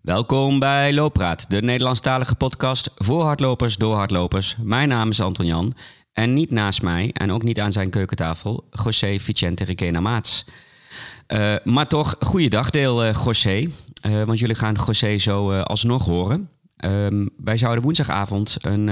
[0.00, 4.56] Welkom bij Looppraat, de Nederlandstalige podcast voor hardlopers door hardlopers.
[4.62, 5.74] Mijn naam is Anton Jan
[6.12, 10.44] en niet naast mij en ook niet aan zijn keukentafel José Vicente Requena Maats.
[11.28, 13.68] Uh, maar toch, goeiedag deel uh, José,
[14.06, 16.48] uh, want jullie gaan José zo alsnog horen.
[16.84, 18.88] Um, wij zouden woensdagavond een,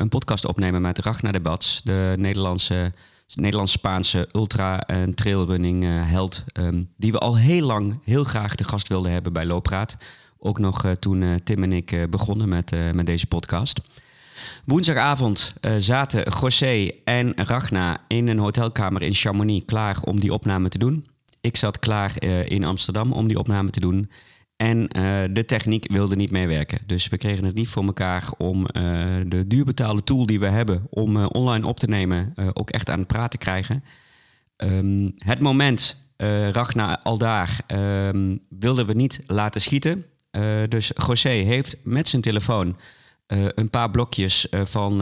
[0.00, 2.92] een podcast opnemen met Ragnar de Bats, de Nederlandse
[3.34, 6.44] Nederlands-Spaanse ultra- en trailrunning held.
[6.52, 9.96] Um, die we al heel lang heel graag te gast wilden hebben bij Loopraad.
[10.44, 13.80] Ook nog uh, toen uh, Tim en ik uh, begonnen met, met deze podcast.
[14.64, 20.78] Woensdagavond zaten José en Ragna in een hotelkamer in Chamonix klaar om die opname te
[20.78, 21.06] doen.
[21.40, 24.10] Ik zat klaar in Amsterdam om die opname te doen.
[24.56, 24.88] En
[25.32, 26.78] de techniek wilde niet meewerken.
[26.86, 28.66] Dus we kregen het niet voor elkaar om
[29.26, 33.08] de duurbetaalde tool die we hebben om online op te nemen ook echt aan het
[33.08, 33.84] praten te krijgen.
[34.56, 35.96] Um, het moment
[36.52, 40.04] Ragna al daar um, wilden we niet laten schieten.
[40.32, 42.76] Uh, dus José heeft met zijn telefoon
[43.28, 44.92] uh, een paar blokjes uh, van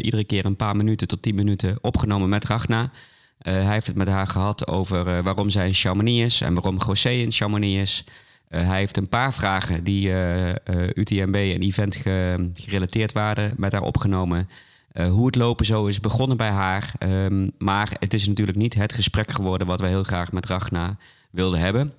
[0.00, 2.90] iedere keer een paar minuten tot tien minuten opgenomen met Ragna.
[3.38, 7.10] hij heeft het met haar gehad over waarom zij in Chamonix is en waarom José
[7.10, 8.04] in Chamonix is.
[8.48, 10.08] hij heeft een paar vragen die
[10.94, 14.48] UTMB en event ge gerelateerd waren met haar opgenomen.
[14.92, 16.92] hoe het lopen zo is begonnen bij haar.
[16.98, 20.96] Um, maar het is natuurlijk niet het gesprek geworden wat wij heel graag met Ragna
[21.30, 21.92] wilden hebben.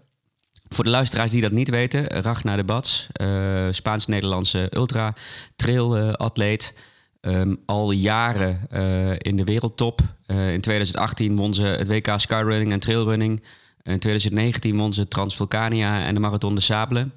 [0.70, 6.74] Voor de luisteraars die dat niet weten, Ragnar de Bats, uh, Spaans-Nederlandse ultra-trail-atleet.
[7.22, 10.02] Um, al jaren uh, in de wereldtop.
[10.28, 13.44] Uh, in 2018 won ze het WK Skyrunning en Trailrunning.
[13.84, 17.10] In 2019 won ze Transvulcania en de Marathon de Sable.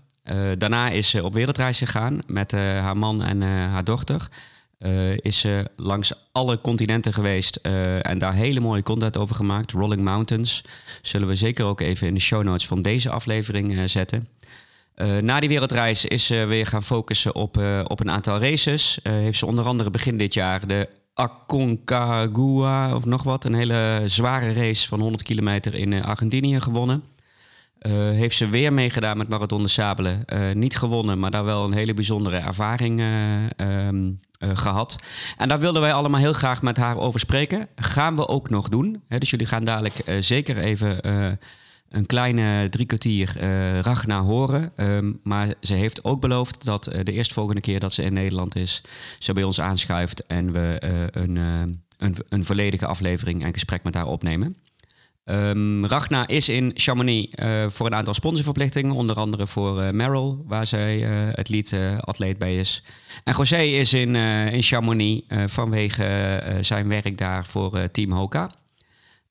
[0.59, 4.29] daarna is ze op wereldreis gegaan met haar man en haar dochter.
[4.79, 9.73] Uh, is ze langs alle continenten geweest uh, en daar hele mooie content over gemaakt.
[9.73, 10.65] Rolling Mountains.
[11.03, 14.29] Zullen we zeker ook even in de show notes van deze aflevering uh, zetten.
[15.21, 18.99] na die wereldreis is ze weer gaan focussen op, op een aantal races.
[19.03, 23.45] heeft ze onder andere begin dit jaar de Aconcagua of nog wat.
[23.45, 27.03] Een hele zware race van 100 kilometer in Argentinië gewonnen.
[28.13, 30.25] heeft ze weer meegedaan met Marathon de Sabelen.
[30.59, 33.03] niet gewonnen, maar daar wel een hele bijzondere ervaring
[33.57, 34.97] um, uh, gehad.
[35.37, 37.69] En daar wilden wij allemaal heel graag met haar over spreken.
[37.77, 39.03] Gaan we ook nog doen.
[39.09, 41.31] Hè, dus jullie gaan dadelijk uh, zeker even uh,
[41.89, 43.37] een kleine drie kwartier
[43.81, 44.73] Ragna horen.
[44.77, 48.83] Um, maar ze heeft ook beloofd dat de eerstvolgende keer dat ze in Nederland is,
[49.19, 50.77] ze bij ons aanschuift en we
[51.11, 51.37] een,
[51.99, 54.57] een, een volledige aflevering en gesprek met haar opnemen.
[55.31, 60.37] Um, Ragna is in Chamonix uh, voor een aantal sponsorverplichtingen, onder andere voor uh, Merrill,
[60.47, 62.83] waar zij uh, het lead-atleet bij is.
[63.25, 64.17] En José is in,
[64.53, 68.55] in Chamonix vanwege zijn werk daar voor Team Hoka.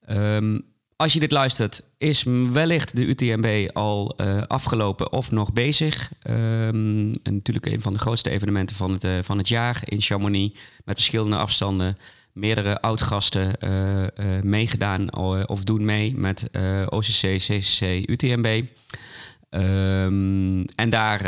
[0.10, 0.62] Um,
[0.96, 6.12] als je dit luistert, is wellicht de UTMB al afgelopen of nog bezig.
[6.30, 10.60] Um, en natuurlijk een van de grootste evenementen van het, van het jaar in Chamonix,
[10.86, 11.98] met verschillende afstanden
[12.38, 15.16] meerdere oud-gasten uh, meegedaan
[15.48, 16.50] of doen mee met
[16.90, 18.64] OCC, CCC, UTMB.
[19.50, 21.26] Um, en daar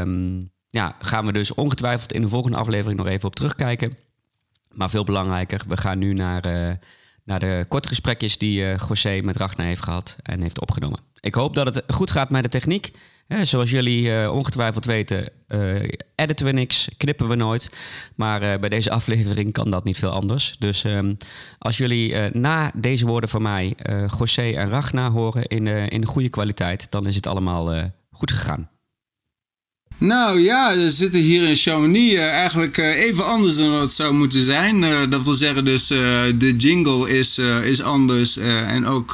[0.00, 3.96] um, ja, gaan we dus ongetwijfeld in de volgende aflevering nog even op terugkijken.
[4.72, 6.42] Maar veel belangrijker, we gaan nu naar,
[7.24, 11.00] naar de korte gesprekjes die José met Ragnar heeft gehad en heeft opgenomen.
[11.20, 12.92] Ik hoop dat het goed gaat met de techniek.
[13.42, 15.82] Zoals jullie uh, ongetwijfeld weten, uh,
[16.14, 17.70] editen we niks, knippen we nooit.
[18.14, 20.56] Maar uh, bij deze aflevering kan dat niet veel anders.
[20.58, 21.16] Dus um,
[21.58, 23.76] als jullie na deze woorden van mij
[24.18, 28.68] José en Ragna horen in, in goede kwaliteit, dan is het allemaal goed gegaan.
[30.00, 33.92] Nou ja, we zitten hier in Chamonix uh, eigenlijk uh, even anders dan wat het
[33.92, 34.82] zou moeten zijn.
[34.82, 39.12] Uh, dat wil zeggen dus de jingle is, is anders en ook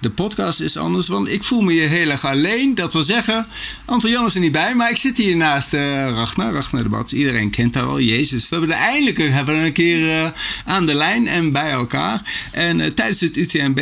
[0.00, 1.08] de podcast is anders.
[1.08, 2.74] Want ik voel me hier heel erg alleen.
[2.74, 3.46] Dat wil zeggen,
[3.84, 6.52] Anton Jan is er niet bij, maar ik zit hier naast Ragnar.
[6.52, 8.00] Ragnar de Bats, iedereen kent haar wel.
[8.00, 10.32] Jezus, we hebben er eindelijk hebben een keer
[10.64, 12.48] aan de lijn en bij elkaar.
[12.52, 13.80] En tijdens het UTMB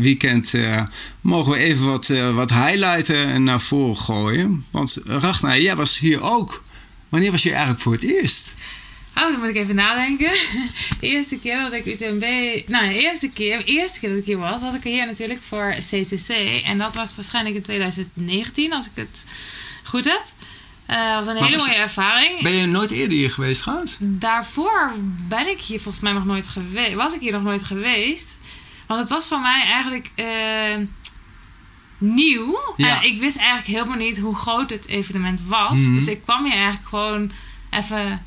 [0.00, 0.54] weekend
[1.22, 4.64] mogen we even wat, wat highlighten naar voren gooien.
[4.70, 6.62] Want Ragnar, jij was hier ook.
[7.08, 8.54] Wanneer was je eigenlijk voor het eerst?
[9.16, 10.30] Oh, dan moet ik even nadenken.
[11.00, 12.24] De eerste keer dat ik UTMB...
[12.66, 15.40] Nou, de eerste keer, de eerste keer dat ik hier was, was ik hier natuurlijk
[15.48, 16.28] voor CCC.
[16.64, 19.26] En dat was waarschijnlijk in 2019, als ik het
[19.84, 20.22] goed heb.
[20.90, 22.42] Uh, was een hele mooie ervaring.
[22.42, 23.96] Ben je nooit eerder hier geweest trouwens?
[24.00, 24.94] Daarvoor
[25.28, 26.94] ben ik hier volgens mij nog nooit geweest.
[26.94, 28.38] Was ik hier nog nooit geweest.
[28.86, 30.10] Want het was voor mij eigenlijk...
[30.16, 30.86] Uh,
[32.02, 32.58] nieuw.
[32.76, 35.78] En ik wist eigenlijk helemaal niet hoe groot het evenement was.
[35.78, 35.94] Hmm.
[35.94, 37.30] Dus ik kwam hier eigenlijk gewoon
[37.70, 38.24] even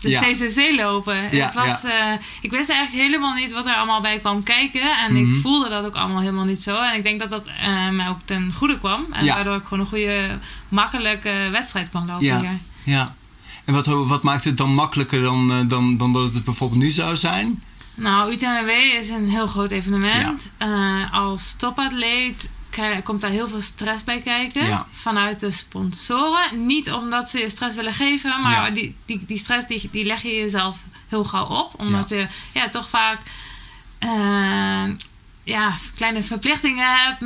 [0.00, 0.20] de Ja.
[0.20, 1.36] CCC lopen.
[1.36, 4.96] Ja, het was, eh, ik wist eigenlijk helemaal niet wat er allemaal bij kwam kijken.
[4.98, 5.32] En Mhm.
[5.34, 6.76] ik voelde dat ook allemaal helemaal niet zo.
[6.80, 9.06] En ik denk dat dat eh, mij ook ten goede kwam.
[9.12, 10.38] En waardoor ik gewoon een goede,
[10.68, 12.40] makkelijke wedstrijd kan lopen Ja.
[12.40, 12.58] hier.
[12.84, 13.14] Ja.
[13.64, 16.90] En wat, wat maakt het dan makkelijker dan, eh, dan, dan dat het bijvoorbeeld nu
[16.90, 17.62] zou zijn?
[17.94, 18.68] Nou, UTMW
[18.98, 20.50] is een heel groot evenement.
[21.12, 22.48] Als topatleet
[23.02, 24.66] komt daar heel veel stress bij kijken.
[24.66, 24.86] Ja.
[24.90, 26.66] Vanuit de sponsoren.
[26.66, 28.70] Niet omdat ze je stress willen geven, maar Ja.
[28.70, 30.76] die, die, die stress die, die leg je jezelf
[31.08, 31.74] heel gauw op.
[31.76, 33.18] Omdat je ja, toch vaak
[33.98, 34.84] eh,
[35.42, 37.22] ja, kleine verplichtingen hebt.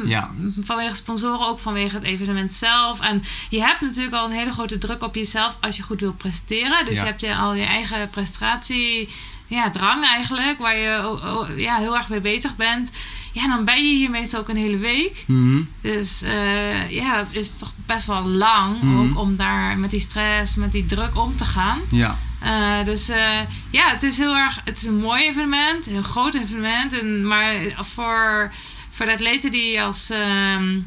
[0.60, 3.00] Vanwege sponsoren, ook vanwege het evenement zelf.
[3.00, 6.12] En je hebt natuurlijk al een hele grote druk op jezelf als je goed wil
[6.12, 6.84] presteren.
[6.84, 9.08] Dus je hebt je al je eigen prestatie,
[9.52, 11.18] ja, drang eigenlijk, waar je
[11.56, 12.90] ja, heel erg mee bezig bent.
[13.32, 15.24] Ja, dan ben je hier meestal ook een hele week.
[15.26, 15.62] Mhm.
[15.80, 18.96] Dus eh, ja, dat is toch best wel lang Mhm.
[18.98, 21.80] ook om daar met die stress, met die druk om te gaan.
[21.90, 22.16] Ja.
[22.40, 23.38] Eh, dus eh,
[23.70, 24.60] ja, het is heel erg.
[24.64, 26.92] Het is een mooi evenement, een groot evenement.
[27.00, 28.50] En, maar voor,
[28.90, 30.78] voor de atleten die als ehm,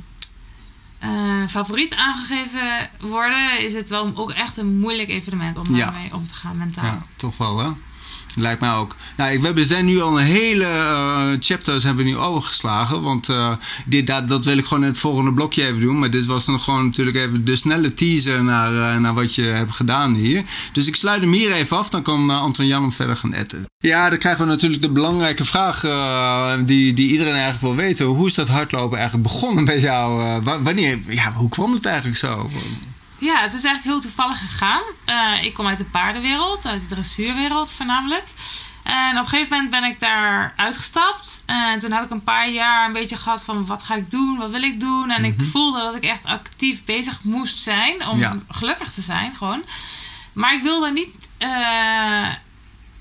[1.00, 1.10] eh,
[1.50, 5.86] favoriet aangegeven worden, is het wel ook echt een moeilijk evenement om Ja.
[5.86, 6.86] daarmee om te gaan mentaal.
[6.86, 7.70] Ja, toch wel hè?
[8.38, 8.96] Lijkt mij ook.
[9.18, 13.02] Nou, we zijn nu al een hele eh, chapters hebben we nu overgeslagen.
[13.02, 13.52] Want eh,
[13.86, 16.00] dit, dat, dat wil ik gewoon in het volgende blokje even doen.
[16.00, 19.42] Maar dit was dan gewoon natuurlijk even de snelle teaser naar, eh, naar wat je
[19.42, 20.44] hebt gedaan hier.
[20.72, 21.90] Dus ik sluit hem hier even af.
[21.90, 23.66] Dan kan Anton Jan hem verder gaan etten.
[23.78, 25.82] Ja, dan krijgen we natuurlijk de belangrijke vraag
[26.66, 28.06] die, die iedereen eigenlijk wil weten.
[28.06, 30.22] Hoe is dat hardlopen eigenlijk begonnen bij jou?
[30.44, 32.50] Wa- wanneer, ja, hoe kwam het eigenlijk zo?
[33.18, 34.82] Ja, het is eigenlijk heel toevallig gegaan.
[35.06, 38.24] Eh, ik kom uit de paardenwereld, uit de dressuurwereld voornamelijk.
[38.84, 41.44] En op een gegeven moment ben ik daar uitgestapt.
[41.46, 44.38] En toen heb ik een paar jaar een beetje gehad van wat ga ik doen,
[44.38, 45.10] wat wil ik doen.
[45.12, 48.34] En ik voelde dat ik echt actief bezig moest zijn om Ja.
[48.50, 49.64] gelukkig te zijn gewoon.
[50.34, 52.28] Maar ik wilde niet, eh,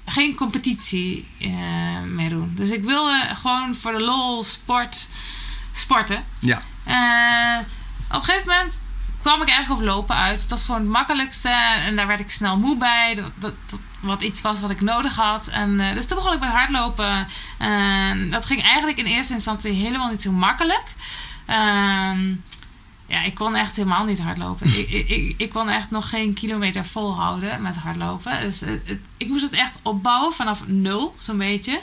[0.06, 2.52] geen competitie eh mee doen.
[2.56, 5.08] Dus ik wilde gewoon voor de lol sport,
[5.72, 6.25] sporten.
[6.38, 6.56] Ja,
[8.11, 8.78] op een gegeven moment
[9.25, 10.41] kwam ik eigenlijk op lopen uit.
[10.41, 11.49] Dat was gewoon het makkelijkste.
[11.49, 13.15] En daar werd ik snel moe bij.
[13.15, 13.53] Dat, dat,
[14.00, 15.47] wat iets was wat ik nodig had.
[15.49, 17.26] En, eh, dus toen begon ik met hardlopen.
[17.59, 20.82] En dat ging eigenlijk in eerste instantie helemaal niet zo makkelijk.
[21.47, 22.29] Ehm,
[23.06, 24.67] ja, ik kon echt helemaal niet hardlopen.
[24.79, 28.41] ik, ik, ik, kon echt nog geen kilometer volhouden met hardlopen.
[28.41, 31.81] Dus eh, het- ik moest het echt opbouwen vanaf nul, zo'n beetje.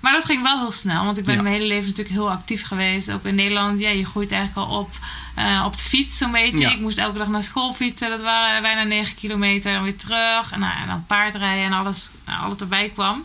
[0.00, 1.42] Maar dat ging wel heel snel, want ik ben Ja.
[1.42, 3.10] mijn hele leven natuurlijk heel actief geweest.
[3.10, 4.90] Ook in Nederland, ja, je groeit eigenlijk al op
[5.34, 6.58] eh, op de fiets zo'n beetje.
[6.58, 6.70] Ja.
[6.70, 10.52] Ik moest elke dag naar school fietsen, dat waren bijna 9 kilometer en weer terug.
[10.52, 13.24] En, nou, en dan paardrijden en alles, nou, alles erbij kwam.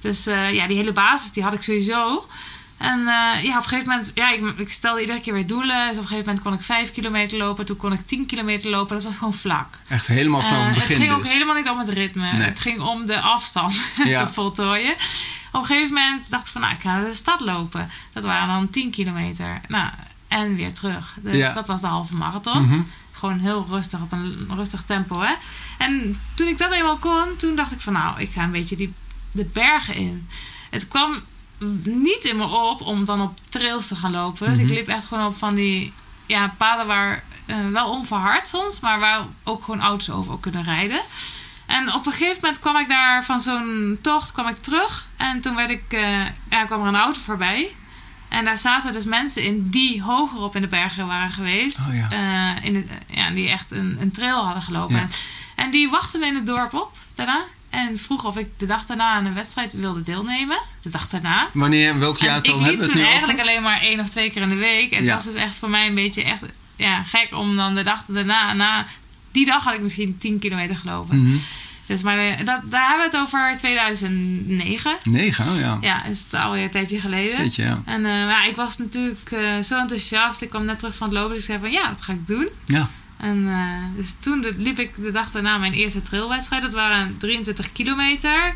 [0.00, 2.28] Dus eh, ja, die hele basis die had ik sowieso.
[2.78, 5.88] En eh, ja, op een gegeven moment, ja, ik, ik stelde iedere keer weer doelen.
[5.88, 8.70] Dus op een gegeven moment kon ik 5 kilometer lopen, toen kon ik 10 kilometer
[8.70, 8.94] lopen.
[8.96, 9.78] Dat was gewoon vlak.
[9.88, 11.32] echt helemaal van het begin het ging ook dus.
[11.32, 12.32] helemaal niet om het ritme.
[12.32, 12.46] Nee.
[12.46, 13.74] Het ging om de afstand
[14.04, 14.24] Ja.
[14.26, 14.94] te voltooien.
[15.54, 17.90] Op een gegeven moment dacht ik van, nou, ik ga naar de stad lopen.
[18.12, 19.60] Dat waren dan 10 kilometer.
[19.68, 19.90] Nou,
[20.28, 21.16] en weer terug.
[21.20, 21.52] Dus Ja.
[21.52, 22.62] dat was de halve marathon.
[22.64, 22.80] Mhm.
[23.12, 25.34] Gewoon heel rustig, op een rustig tempo, hè.
[25.78, 28.76] En toen ik dat eenmaal kon, toen dacht ik van, nou, ik ga een beetje
[28.76, 28.92] die,
[29.32, 30.28] de bergen in.
[30.70, 31.22] Het kwam
[31.84, 34.48] niet in me op om dan op trails te gaan lopen.
[34.48, 34.74] Dus ik Mhm.
[34.74, 35.92] liep echt gewoon op van die
[36.26, 41.00] ja, paden waar eh, wel onverhard soms, maar waar ook gewoon auto's over kunnen rijden.
[41.66, 45.08] En op een gegeven moment kwam ik daar van zo'n tocht kwam ik terug.
[45.16, 46.20] En toen werd ik, eh,
[46.50, 47.74] ja, kwam er een auto voorbij.
[48.28, 51.78] En daar zaten dus mensen in die hoger op in de bergen waren geweest.
[51.78, 52.08] Oh ja.
[52.10, 54.94] Eh, in het, ja, die echt een, een trail hadden gelopen.
[54.94, 55.00] Ja.
[55.00, 55.08] En,
[55.54, 57.40] en die wachten me in het dorp op daarna.
[57.70, 60.58] En vroeg of ik de dag daarna aan een wedstrijd wilde deelnemen.
[60.82, 61.48] De dag daarna.
[61.52, 63.50] Wanneer, welk En jaartal ik hebben liep we het toen nu eigenlijk over?
[63.50, 64.94] alleen maar één of twee keer in de week.
[64.94, 65.14] Het Ja.
[65.14, 66.42] was dus echt voor mij een beetje echt
[66.76, 68.52] ja, gek om dan de dag daarna...
[68.52, 68.86] Na,
[69.34, 71.22] die dag had ik misschien 10 kilometer gelopen.
[71.22, 71.36] Mhm.
[71.86, 74.96] Dus maar eh, dat, daar hebben we het over 2009.
[75.02, 75.78] Negen, oh ja.
[75.80, 77.38] Ja, is het alweer een tijdje geleden.
[77.38, 77.82] Jeetje, ja.
[77.84, 80.42] En eh, ja, ik was natuurlijk eh, zo enthousiast.
[80.42, 81.30] Ik kwam net terug van het lopen.
[81.34, 82.48] Dus ik zei van ja, dat ga ik doen.
[82.64, 82.88] Ja.
[83.16, 83.48] En
[83.96, 86.62] dus toen de- liep ik de dag daarna mijn eerste trailwedstrijd.
[86.62, 88.52] Dat waren 23 kilometer.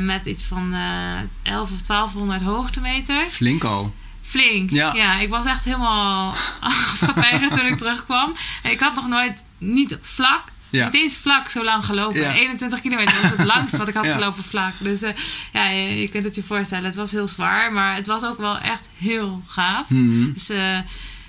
[0.00, 3.34] met iets van eh 11 of 1200 hoogtemeters.
[3.34, 3.94] Flink al.
[4.26, 4.70] Flink.
[4.70, 4.92] Ja.
[4.94, 5.18] Ja.
[5.18, 8.34] ik was echt helemaal afgepeigerd toen ik terugkwam.
[8.62, 10.84] Ik had nog nooit niet vlak, Ja.
[10.84, 12.20] niet eens vlak zo lang gelopen.
[12.20, 12.32] Ja.
[12.32, 14.72] 21 kilometer was het langst wat ik had gelopen vlak.
[14.78, 15.12] Dus eh,
[15.52, 16.84] ja, je, je kunt het je voorstellen.
[16.84, 19.88] Het was heel zwaar, maar het was ook wel echt heel gaaf.
[19.88, 20.32] Mhm.
[20.32, 20.78] Dus eh,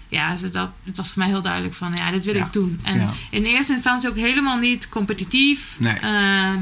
[0.10, 2.80] ja, dat, het was voor mij heel duidelijk van ja, dit wil ik doen.
[2.84, 5.76] En in eerste instantie ook helemaal niet competitief.
[5.78, 5.94] Nee.
[5.94, 6.54] Eh,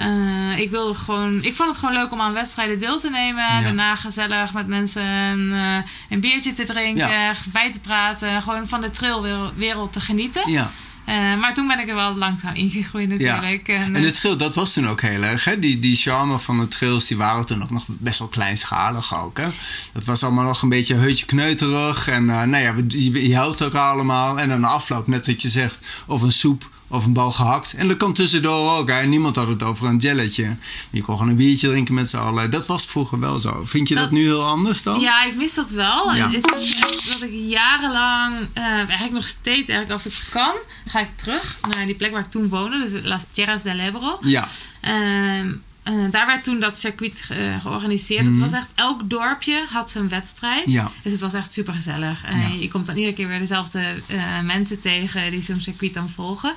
[0.00, 3.44] eh, ik wilde gewoon, ik vond het gewoon leuk om aan wedstrijden deel te nemen.
[3.44, 3.62] Ja.
[3.62, 7.34] Daarna gezellig met mensen eh, een biertje te drinken, Ja.
[7.52, 8.42] bij te praten.
[8.42, 10.50] Gewoon van de trailwereld te genieten.
[10.50, 10.70] Ja.
[11.04, 13.66] Eh, maar toen ben ik er wel langzaam ingegroeid natuurlijk.
[13.66, 13.74] Ja.
[13.74, 15.44] En, het trail, dat was toen ook heel erg.
[15.44, 15.58] Hè?
[15.58, 19.38] Die, die charme van de trails, die waren toen ook nog best wel kleinschalig ook.
[19.38, 19.48] Hè?
[19.92, 22.08] Dat was allemaal nog een beetje heutje kneuterig.
[22.08, 24.40] En uh, nou ja, je, je helpt ook allemaal.
[24.40, 27.74] En dan afloop, net wat je zegt, of een soep of een bal gehakt.
[27.74, 28.88] En dat kan tussendoor ook.
[28.88, 29.06] Hè.
[29.06, 30.56] Niemand had het over een jelletje.
[30.90, 32.50] Je kon gewoon een biertje drinken met z'n allen.
[32.50, 33.62] Dat was vroeger wel zo.
[33.64, 35.00] Vind je dat, nu heel anders dan?
[35.00, 36.14] Ja, ik mis dat wel.
[36.14, 36.30] Ja.
[36.30, 40.54] Het is dat ik jarenlang, uh, eigenlijk nog steeds, eigenlijk als ik kan,
[40.86, 42.78] ga ik terug naar die plek waar ik toen woonde.
[42.78, 44.18] Dus Las Tierras del Ebro.
[44.20, 44.46] Ja.
[44.84, 45.52] Uh,
[45.84, 48.24] uh, daar werd toen dat circuit uh, georganiseerd.
[48.24, 48.40] Het mhm.
[48.40, 50.64] was echt, elk dorpje had zijn wedstrijd.
[50.66, 50.90] Ja.
[51.02, 52.24] Dus het was echt super gezellig.
[52.24, 52.48] En ja.
[52.60, 56.54] je komt dan iedere keer weer dezelfde uh, mensen tegen die zo'n circuit dan volgen.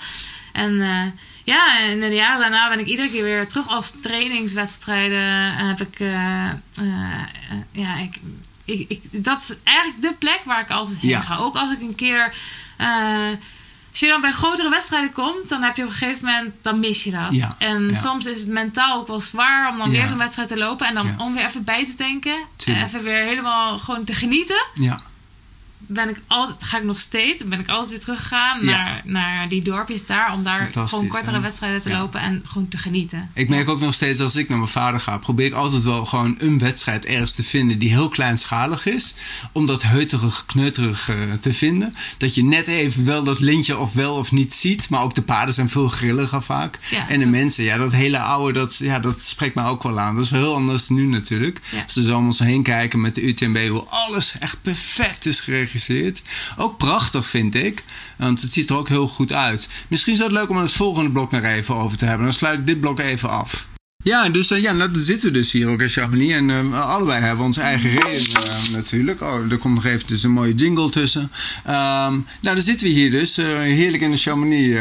[0.51, 0.73] En
[1.43, 5.53] ja, en in de jaren daarna ben ik iedere keer weer terug als trainingswedstrijden.
[5.67, 5.99] Heb ik,
[7.71, 8.21] ja, ik,
[8.65, 11.37] ik, ik, dat is eigenlijk de plek waar ik altijd heen ga.
[11.37, 12.33] Ook als ik een keer
[13.93, 16.79] als je dan bij grotere wedstrijden komt, dan heb je op een gegeven moment, dan
[16.79, 17.27] mis je dat.
[17.29, 20.57] Ja, en soms is het mentaal ook wel zwaar om dan weer zo'n wedstrijd te
[20.57, 22.35] lopen en dan om weer even bij te denken.
[22.65, 24.65] En even weer helemaal gewoon te genieten.
[24.73, 24.99] Ja
[25.87, 29.61] ben ik altijd, ga ik nog steeds, ben ik altijd weer teruggegaan naar, naar die
[29.61, 30.33] dorpjes daar.
[30.33, 33.29] Om daar gewoon kortere wedstrijden te lopen en gewoon te genieten.
[33.33, 36.05] Ik merk ook nog steeds als ik naar mijn vader ga, probeer ik altijd wel
[36.05, 39.13] gewoon een wedstrijd ergens te vinden die heel kleinschalig is.
[39.51, 41.93] Om dat heuterig, kneuterig uh, te vinden.
[42.17, 44.89] Dat je net even wel dat lintje of wel of niet ziet.
[44.89, 46.79] Maar ook de paarden zijn veel grilliger vaak.
[47.07, 50.15] en de mensen, ja, dat hele oude, dat, ja, dat spreekt mij ook wel aan.
[50.15, 51.61] Dat is heel anders nu natuurlijk.
[51.83, 55.41] Als we zo om ons heen kijken met de UTMB, hoe alles echt perfect is
[55.41, 55.72] geregeld
[56.57, 57.83] ook prachtig vind ik,
[58.17, 59.69] want het ziet er ook heel goed uit.
[59.87, 62.25] Misschien is het leuk om het volgende blok nog even over te hebben.
[62.25, 63.67] Dan sluit ik dit blok even af.
[64.03, 66.33] Ja, dus uh, ja, nou, dan zitten we dus hier ook in Chamonix.
[66.33, 69.21] En uh, allebei hebben onze eigen reden uh, natuurlijk.
[69.21, 71.21] Oh, er komt nog even dus een mooie jingle tussen.
[71.21, 73.35] Um, nou, dan zitten we hier dus.
[73.35, 74.79] heerlijk in de Chamonix.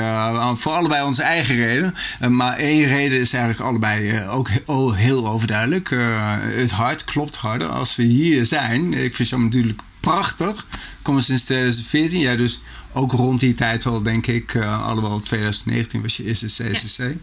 [0.60, 1.94] voor allebei onze eigen reden.
[2.28, 5.90] maar één reden is eigenlijk allebei ook heel, heel overduidelijk.
[6.40, 8.94] het hart klopt harder als we hier zijn.
[8.94, 10.66] Ik vind Chamonix natuurlijk prachtig.
[11.02, 12.20] Komen sinds 2014.
[12.20, 12.60] Ja, dus
[12.92, 14.54] ook rond die tijd al, denk ik.
[14.54, 17.16] Uh, alhoewel 2019 was je eerste CCC.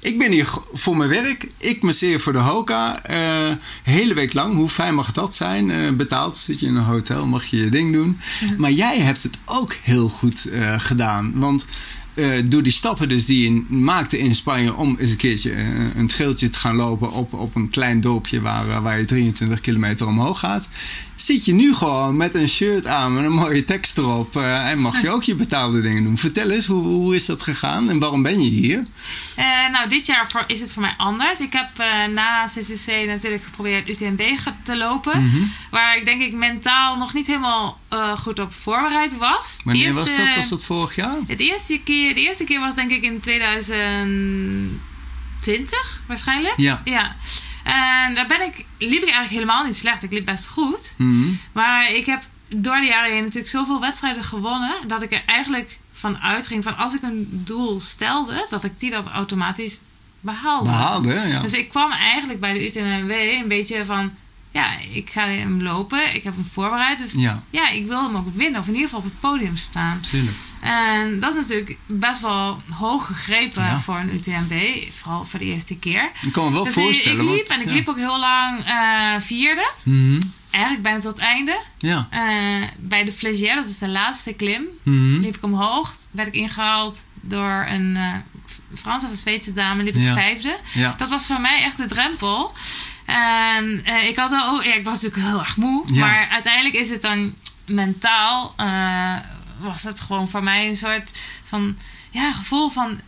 [0.00, 1.48] Ik ben hier voor mijn werk.
[1.56, 3.10] Ik masseer voor de Hoka.
[3.10, 4.54] Uh, hele week lang.
[4.54, 5.68] Hoe fijn mag dat zijn?
[5.68, 6.36] Uh, betaald.
[6.36, 8.20] Zit je in een hotel, mag je je ding doen.
[8.56, 11.38] Maar jij hebt het ook heel goed gedaan.
[11.38, 11.66] Want
[12.18, 15.94] uh, door die stappen dus die je maakte in Spanje om eens een keertje uh,
[15.94, 20.06] een trailtje te gaan lopen op, op een klein dorpje waar, waar je 23 kilometer
[20.06, 20.68] omhoog gaat
[21.22, 24.36] zit je nu gewoon met een shirt aan met een mooie tekst erop.
[24.36, 26.18] Uh, en mag je ook je betaalde dingen doen.
[26.18, 28.86] Vertel eens, hoe, hoe is dat gegaan en waarom ben je hier?
[29.38, 31.40] Uh, nou, dit jaar voor, is het voor mij anders.
[31.40, 34.22] Ik heb uh, na CCC natuurlijk geprobeerd UTMB
[34.62, 35.22] te lopen.
[35.22, 35.52] Mm -hmm.
[35.70, 37.80] Waar ik denk ik mentaal nog niet helemaal
[38.18, 39.60] goed op voorbereid was.
[39.64, 40.34] Wanneer eerste, was dat?
[40.34, 41.16] Was dat vorig jaar?
[41.26, 46.54] Het eerste keer, de eerste keer was denk ik in 2020 waarschijnlijk.
[46.56, 46.80] Ja.
[46.84, 47.16] ja.
[47.68, 50.02] En daar ben ik, liep ik eigenlijk helemaal niet slecht.
[50.02, 50.94] Ik liep best goed.
[50.96, 51.28] Mhm.
[51.52, 54.74] Maar ik heb door de jaren heen natuurlijk zoveel wedstrijden gewonnen.
[54.86, 58.90] Dat ik er eigenlijk van uitging van als ik een doel stelde, dat ik die
[58.90, 59.80] dan automatisch
[60.20, 60.70] behaalde.
[60.70, 61.40] Behaalde, ja.
[61.40, 64.12] Dus ik kwam eigenlijk bij de UTMW een beetje van
[64.58, 66.14] ja, ik ga hem lopen.
[66.14, 66.98] Ik heb hem voorbereid.
[66.98, 67.42] Dus ja.
[67.50, 68.60] ja, ik wil hem ook winnen.
[68.60, 70.00] Of in ieder geval op het podium staan.
[70.00, 70.36] Tuurlijk.
[70.60, 74.82] En dat is natuurlijk best wel hoog gegrepen voor een UTMB.
[74.96, 76.10] Vooral voor de eerste keer.
[76.22, 77.24] Ik kan me wel dus voorstellen.
[77.24, 79.70] Ik liep en ik liep ook heel lang uh, vierde.
[79.82, 80.18] Mm
[80.50, 81.60] Eigenlijk bijna tot het einde.
[81.78, 82.08] Ja.
[82.12, 85.92] Uh, bij de Flegier, dat is de laatste klim, mm liep ik omhoog.
[86.10, 88.14] Werd ik ingehaald door een uh,
[88.74, 89.82] Franse of een Zweedse dame.
[89.82, 90.58] Liep ik vijfde.
[90.74, 90.94] Ja.
[90.96, 92.52] Dat was voor mij echt de drempel.
[93.14, 95.84] En uh, ik had al, ja, ik was natuurlijk heel erg moe.
[95.86, 96.06] Ja.
[96.06, 97.34] Maar uiteindelijk is het dan
[97.66, 99.16] mentaal, uh,
[99.58, 101.12] was het gewoon voor mij een soort
[101.42, 101.78] van,
[102.10, 103.00] ja, gevoel van.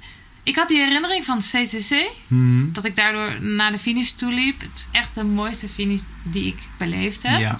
[0.43, 4.61] Ik had die herinnering van CCC, mm dat ik daardoor naar de finish toe liep.
[4.61, 7.41] Het is echt de mooiste finish die ik beleefd heb.
[7.41, 7.59] Ja.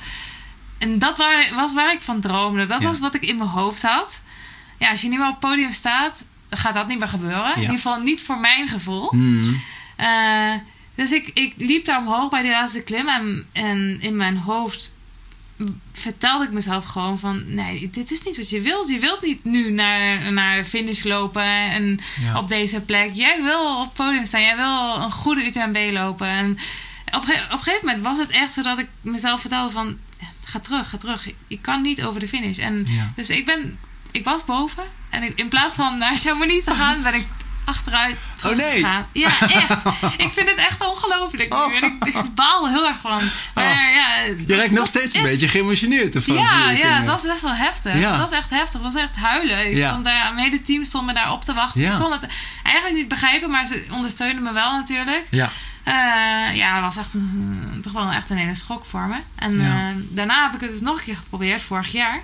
[0.79, 2.67] En dat waar, was waar ik van droomde.
[2.67, 2.89] Dat Ja.
[2.89, 4.21] was wat ik in mijn hoofd had.
[4.79, 7.55] Ja, als je niet meer op het podium staat, dan gaat dat niet meer gebeuren.
[7.55, 9.13] In ieder geval niet voor mijn gevoel.
[9.15, 9.61] Mm
[10.01, 10.55] Uh,
[11.01, 13.09] dus ik, ik liep daar omhoog bij die laatste klim.
[13.09, 14.95] En, en in mijn hoofd
[15.93, 17.55] vertelde ik mezelf gewoon van...
[17.55, 18.89] Nee, dit is niet wat je wilt.
[18.89, 22.39] Je wilt niet nu naar, naar de finish lopen en Ja.
[22.39, 23.11] op deze plek.
[23.13, 24.41] Jij wil op het podium staan.
[24.43, 26.27] Jij wil een goede UTMB lopen.
[26.27, 26.51] En
[27.15, 29.99] op, ge- op een gegeven moment was het echt zo dat ik mezelf vertelde van...
[30.45, 31.29] Ga terug, ga terug.
[31.47, 32.59] Ik kan niet over de finish.
[32.59, 33.13] En Ja.
[33.17, 33.79] dus ik ben...
[34.11, 34.85] Ik was boven.
[35.11, 37.27] En ik, in plaats van naar Chamonix te gaan, ben ik
[37.71, 38.81] achteruit Oh, nee.
[39.13, 39.85] Ja, echt.
[40.27, 41.55] ik vind het echt ongelooflijk.
[41.55, 41.75] Oh.
[41.75, 43.23] Ik, ik baal er heel erg van.
[43.55, 46.35] Maar ja, Je lijkt nog steeds een beetje geëmotioneerd ervan.
[46.35, 46.79] Ja, ik.
[46.79, 47.99] ja, het was best wel heftig.
[47.99, 48.11] Ja.
[48.11, 48.73] Het was echt heftig.
[48.73, 49.67] Het was echt huilen.
[49.67, 49.89] Ik Ja.
[49.89, 51.81] stond daar, mijn hele team stond me daar op te wachten.
[51.81, 51.97] Ja.
[51.97, 52.27] Ze kon het
[52.63, 55.27] eigenlijk niet begrijpen, maar ze ondersteunden me wel natuurlijk.
[55.31, 55.51] Ja.
[55.85, 59.17] Eh, ja, het was echt een, toch wel echt een hele schok voor me.
[59.37, 59.65] En Ja.
[59.91, 62.21] eh, daarna heb ik het dus nog een keer geprobeerd, vorig jaar.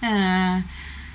[0.00, 0.54] Eh,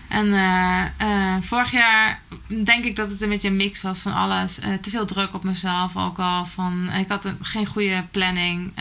[0.10, 2.22] en eh, eh, vorig jaar
[2.64, 4.60] denk ik dat het een beetje een mix was van alles.
[4.60, 6.46] Eh, te veel druk op mezelf ook al.
[6.46, 8.74] Van, ik had een, geen goede planning.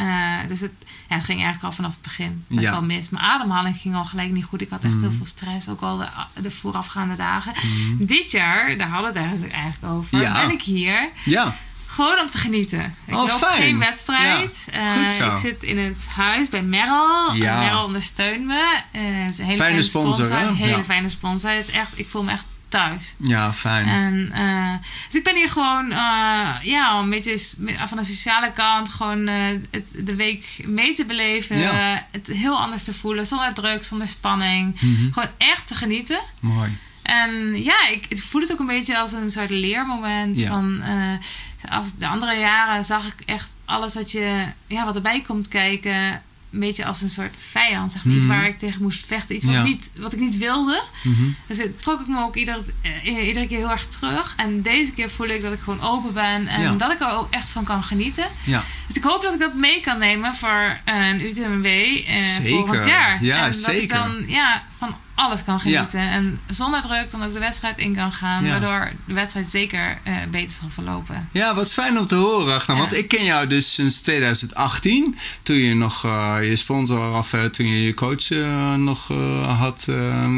[0.47, 0.73] Dus het,
[1.08, 2.70] ja, het ging eigenlijk al vanaf het begin best Ja.
[2.70, 3.08] wel mis.
[3.11, 4.61] Mijn ademhaling ging al gelijk niet goed.
[4.62, 5.02] Ik had echt Mhm.
[5.02, 6.06] heel veel stress, ook al de,
[6.42, 7.52] de voorafgaande dagen.
[7.99, 10.40] Dit jaar, daar hadden we het eigenlijk- eigenlijk over, Ja.
[10.40, 11.08] ben ik hier.
[11.25, 11.54] Ja.
[11.90, 12.95] Gewoon om te genieten.
[13.07, 13.62] Ik Oh, loop fijn.
[13.62, 14.68] geen wedstrijd.
[14.73, 15.30] Ja, Eh, goed zo.
[15.30, 17.40] ik zit in het huis bij Merrill.
[17.42, 17.59] Ja.
[17.59, 18.80] Merrill ondersteunt me.
[18.92, 20.49] Eh, het is een hele Fijne fijne sponsor, sponsor.
[20.49, 20.54] hè?
[20.54, 20.85] hele Ja.
[20.85, 21.50] fijne sponsor.
[21.50, 23.14] Het echt, ik voel me echt thuis.
[23.18, 23.88] Ja, fijn.
[23.88, 27.38] En, eh, dus ik ben hier gewoon eh, ja, een beetje
[27.87, 31.59] van de sociale kant gewoon het, de week mee te beleven.
[31.59, 32.07] Ja.
[32.11, 33.26] Het heel anders te voelen.
[33.26, 34.80] Zonder druk, zonder spanning.
[34.80, 35.12] Mhm.
[35.12, 36.21] Gewoon echt te genieten.
[36.40, 36.78] Mooi.
[37.08, 40.38] En ja, ik het voel het ook een beetje als een soort leermoment.
[40.38, 40.48] Ja.
[40.48, 45.22] Van, eh, als de andere jaren zag ik echt alles wat, je, ja, wat erbij
[45.26, 46.22] komt kijken.
[46.52, 47.92] Een beetje als een soort vijand.
[47.92, 48.14] Zeg maar.
[48.14, 48.32] Iets Mhm.
[48.34, 49.34] waar ik tegen moest vechten.
[49.36, 49.62] Iets wat, Ja.
[49.62, 50.82] niet, wat ik niet wilde.
[51.02, 51.24] Mhm.
[51.46, 52.56] Dus het trok ik me ook ieder,
[53.04, 54.34] eh, iedere keer heel erg terug.
[54.36, 56.46] En deze keer voel ik dat ik gewoon open ben.
[56.46, 56.72] En Ja.
[56.72, 58.26] dat ik er ook echt van kan genieten.
[58.44, 58.62] Ja.
[58.86, 62.14] Dus ik hoop dat ik dat mee kan nemen voor eh, een UTMW eh,
[62.48, 63.24] volgend jaar.
[63.24, 63.82] Ja, en dat zeker.
[63.82, 66.00] ik dan ja, van alles kan genieten.
[66.00, 68.44] En zonder druk dan ook de wedstrijd in kan gaan.
[68.44, 68.50] Ja.
[68.50, 71.28] Waardoor de wedstrijd zeker eh, beter zal verlopen.
[71.32, 72.76] Ja, wat fijn om te horen, Ragnar.
[72.76, 72.82] Ja.
[72.82, 75.18] Want ik ken jou dus sinds 2018.
[75.42, 78.28] Toen je nog eh, je sponsor, of eh, toen je je coach
[78.76, 79.08] nog
[79.58, 79.88] had.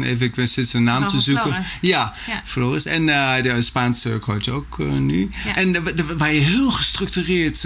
[0.03, 1.43] even, ik wist zijn naam Rafa te zoeken.
[1.43, 1.77] Flores.
[1.81, 2.13] Ja.
[2.43, 2.85] Flores.
[2.85, 5.29] En de Spaanse coach ook nu.
[5.55, 5.83] En
[6.17, 7.65] waar je heel gestructureerd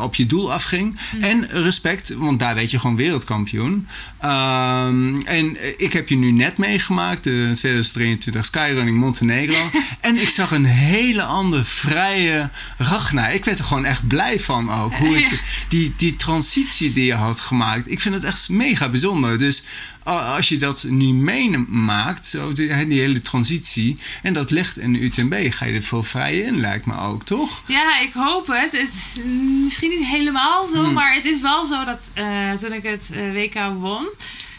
[0.00, 0.98] op je doel afging.
[1.12, 1.22] Mm.
[1.22, 3.88] En respect, want daar weet je gewoon wereldkampioen.
[4.20, 9.70] Ehm, en ik heb je nu net meegemaakt, de 2023 Skyrunning Montenegro.
[10.00, 13.34] en ik zag een hele andere vrije Ragnar.
[13.34, 14.94] Ik werd er gewoon echt blij van ook.
[14.94, 17.90] Hoe ik, die, die transitie die je had gemaakt.
[17.90, 19.38] Ik vind het echt mega bijzonder.
[19.38, 19.62] Dus
[20.06, 23.98] als je dat nu meemaakt, zo die, die hele transitie.
[24.22, 27.24] En dat ligt in de UTMB, ga je er veel vrij in, lijkt me ook,
[27.24, 27.62] toch?
[27.66, 28.72] Ja, ik hoop het.
[28.72, 29.16] Het is
[29.62, 30.92] misschien niet helemaal zo, Hmm.
[30.92, 34.08] maar het is wel zo dat eh, toen ik het eh, WK won,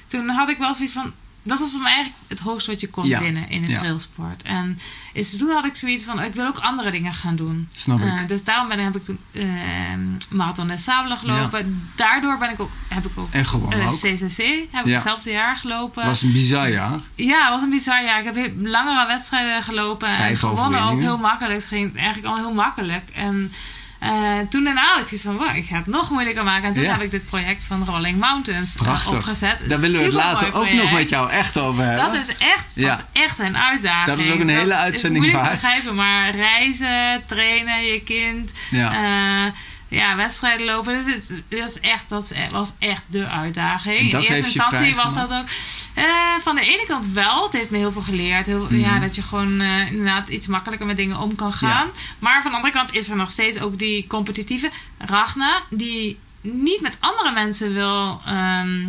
[0.08, 1.14] toen had ik wel zoiets van.
[1.48, 3.80] Dat was voor mij eigenlijk het hoogste wat je kon Ja, winnen in het ja.
[3.80, 4.42] trailsport.
[4.44, 4.80] En
[5.14, 7.68] is, toen had ik zoiets van, ik wil ook andere dingen gaan doen.
[7.72, 8.06] Snap ik.
[8.06, 9.44] Eh, dus daarom ben, heb ik toen eh
[10.30, 11.92] Marathon des Sables gelopen.
[11.96, 13.94] Daardoor ben ik ook, heb ik ook En gewoon eh, ook.
[13.94, 14.38] CCC,
[14.72, 16.06] heb ik hetzelfde jaar gelopen.
[16.06, 17.00] was een bizar jaar.
[17.16, 18.20] Ja, was een bizar jaar.
[18.20, 20.10] Ik heb heel langere wedstrijden gelopen.
[20.10, 21.56] Vijf en gewonnen ook heel makkelijk.
[21.56, 23.10] Het ging eigenlijk al heel makkelijk.
[23.10, 23.52] En
[24.00, 24.74] eh, toen ik
[25.08, 26.64] zoiets van, wow, ik ga het nog moeilijker maken.
[26.64, 26.92] En toen Ja.
[26.92, 29.14] heb ik dit project van Rolling Mountains eh, Prachtig.
[29.14, 29.58] opgezet.
[29.70, 32.06] Daar willen we het later ook nog met jou echt over hebben.
[32.06, 33.00] Dat is echt, Ja.
[33.12, 34.06] echt een uitdaging.
[34.18, 35.46] Dat is ook een hele uitzending waard.
[35.50, 38.92] te begrijpen, maar reizen, trainen, je kind, Ja.
[38.92, 39.54] ja,
[39.90, 40.94] ja wedstrijden lopen.
[40.94, 44.12] Dus het, dat, is echt, dat is- was echt de uitdaging.
[44.12, 45.46] Dat In eerste instantie was dat ook
[45.94, 46.04] eh,
[46.42, 47.44] van de ene kant wel.
[47.44, 48.46] Het heeft me heel veel geleerd.
[48.46, 48.76] Heel, Mhm.
[48.80, 51.88] ja, dat je gewoon eh, inderdaad iets makkelijker met dingen om kan gaan.
[52.20, 56.82] Maar van de andere kant is er nog steeds ook die competitieve Ragna, die niet
[56.82, 58.86] met andere mensen wil ehm,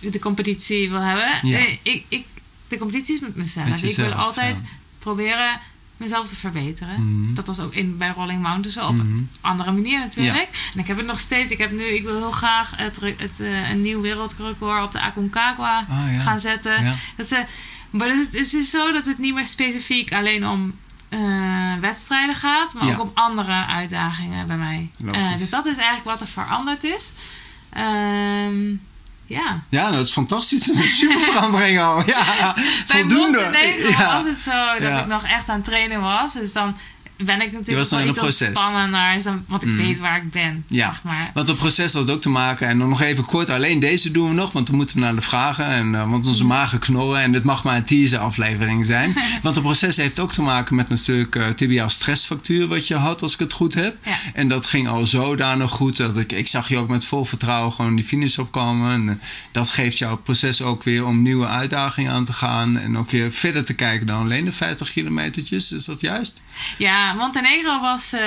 [0.00, 1.38] de competitie wil hebben.
[1.48, 1.58] Ja.
[1.58, 2.24] Eh, Ik, ik,
[2.68, 3.68] de competitie is met mezelf.
[3.68, 4.70] Met ik wil altijd ja.
[4.98, 5.60] proberen
[5.96, 7.22] mezelf te verbeteren.
[7.22, 7.34] Mhm.
[7.34, 9.06] Dat was ook in, bij Rolling Mountains zo, op Mhm.
[9.06, 10.70] een andere manier natuurlijk.
[10.74, 11.52] En ik heb het nog steeds.
[11.52, 15.00] Ik heb nu, ik wil heel graag het, het, eh, een nieuw wereldrecord op de
[15.00, 16.20] Aconcagua Ah, ja.
[16.20, 16.84] gaan zetten.
[16.84, 16.94] Ja.
[17.16, 17.44] Dat ze,
[17.90, 20.74] maar het is, het is zo dat het niet meer specifiek alleen om
[21.08, 24.90] eh, wedstrijden gaat, maar ook om andere uitdagingen bij mij.
[25.12, 27.12] Eh, dus dat is eigenlijk wat er veranderd is.
[27.70, 28.74] Ehm,
[29.26, 29.62] ja.
[29.68, 30.66] Ja, dat is fantastisch.
[30.66, 32.02] Dat is een super verandering al.
[32.06, 33.40] Ja, Bij voldoende.
[33.40, 34.14] Montenegro Ja.
[34.14, 35.00] was het zo dat Ja.
[35.00, 36.32] ik nog echt aan het trainen was.
[36.32, 36.76] Dus dan
[37.16, 39.22] ben ik natuurlijk wel in iets ontspannender.
[39.22, 39.76] Dan, want ik Mm.
[39.76, 40.64] weet waar ik ben.
[40.68, 41.30] Ja, Zeg maar.
[41.34, 42.68] want het proces had ook te maken.
[42.68, 45.14] En dan nog even kort, alleen deze doen we nog, want dan moeten we naar
[45.16, 45.66] de vragen.
[45.66, 49.14] En, eh, want onze magen knorren en dit mag maar een teaser aflevering zijn.
[49.42, 53.22] want het proces heeft ook te maken met natuurlijk uh, tibiaal stressfactuur wat je had,
[53.22, 53.96] als ik het goed heb.
[54.04, 54.16] Ja.
[54.34, 57.72] En dat ging al zodanig goed dat ik, ik zag je ook met vol vertrouwen
[57.72, 58.92] gewoon die finish opkomen.
[58.92, 59.14] En eh,
[59.52, 62.78] dat geeft jou het proces ook weer om nieuwe uitdagingen aan te gaan.
[62.78, 65.72] En ook weer verder te kijken dan alleen de 50 kilometertjes.
[65.72, 66.42] Is dat juist?
[66.78, 68.12] Ja, Montenegro was.
[68.12, 68.20] eh,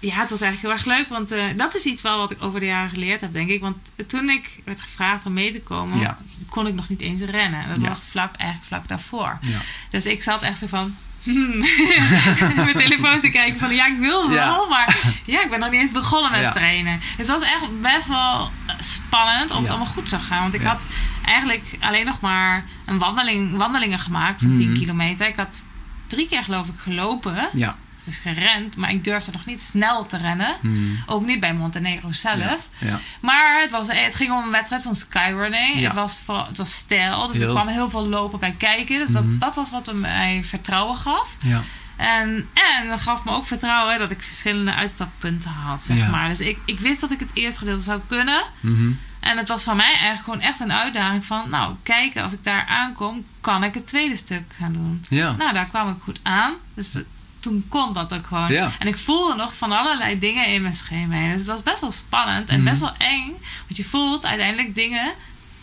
[0.00, 1.08] ja, het was eigenlijk heel erg leuk.
[1.08, 3.60] Want eh, dat is iets wel wat ik over de jaren geleerd heb, denk ik.
[3.60, 6.18] Want toen ik werd gevraagd om mee te komen, Ja.
[6.48, 7.68] kon ik nog niet eens rennen.
[7.68, 7.88] Dat Ja.
[7.88, 9.38] was vlak, eigenlijk vlak daarvoor.
[9.40, 9.58] Ja.
[9.90, 10.94] Dus ik zat echt zo van.
[11.22, 11.58] hmm,
[12.64, 15.80] mijn telefoon te kijken van ja, ik wil wel, maar ja, ik ben nog niet
[15.80, 17.00] eens begonnen met trainen.
[17.16, 20.42] Dus dat was echt best wel spannend of het allemaal goed zou gaan.
[20.42, 20.84] Want ik had
[21.24, 24.78] eigenlijk alleen nog maar een wandeling, wandelingen gemaakt van 10 Mhm.
[24.78, 25.26] kilometer.
[25.26, 25.64] Ik had
[26.06, 27.48] drie keer geloof ik gelopen.
[27.52, 27.76] Ja.
[27.98, 30.56] Het is gerend, maar ik durfde nog niet snel te rennen.
[30.60, 30.98] Hmm.
[31.06, 32.68] Ook niet bij Montenegro zelf.
[32.78, 33.00] Ja.
[33.20, 35.76] Maar het, was, het ging om een wedstrijd van skyrunning.
[35.76, 35.82] Ja.
[35.82, 37.52] Het, was, het was stijl, dus er Heel.
[37.54, 38.98] kwam heel veel lopen bij kijken.
[38.98, 41.36] Dus dat, dat was wat mij vertrouwen gaf.
[41.38, 41.60] Ja.
[41.96, 46.28] En, en dat gaf me ook vertrouwen dat ik verschillende uitstappunten had, zeg maar.
[46.28, 48.42] Dus ik, ik wist dat ik het eerste gedeelte zou kunnen.
[48.60, 48.90] Mhm.
[49.20, 51.50] En het was voor mij eigenlijk gewoon echt een uitdaging van...
[51.50, 55.04] Nou, kijken, als ik daar aankom, kan ik het tweede stuk gaan doen.
[55.08, 55.34] Ja.
[55.36, 56.54] Nou, daar kwam ik goed aan.
[56.74, 56.98] Dus
[57.40, 58.52] toen kon dat ook gewoon.
[58.52, 58.70] Ja.
[58.78, 61.30] En ik voelde nog van allerlei dingen in mijn scheenbeen.
[61.30, 62.68] Dus het was best wel spannend en Mhm.
[62.68, 63.26] best wel eng.
[63.66, 65.12] Want je voelt uiteindelijk dingen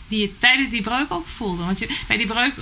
[0.08, 1.64] die je tijdens die breuk ook voelde.
[1.64, 2.54] Want je, bij die breuk...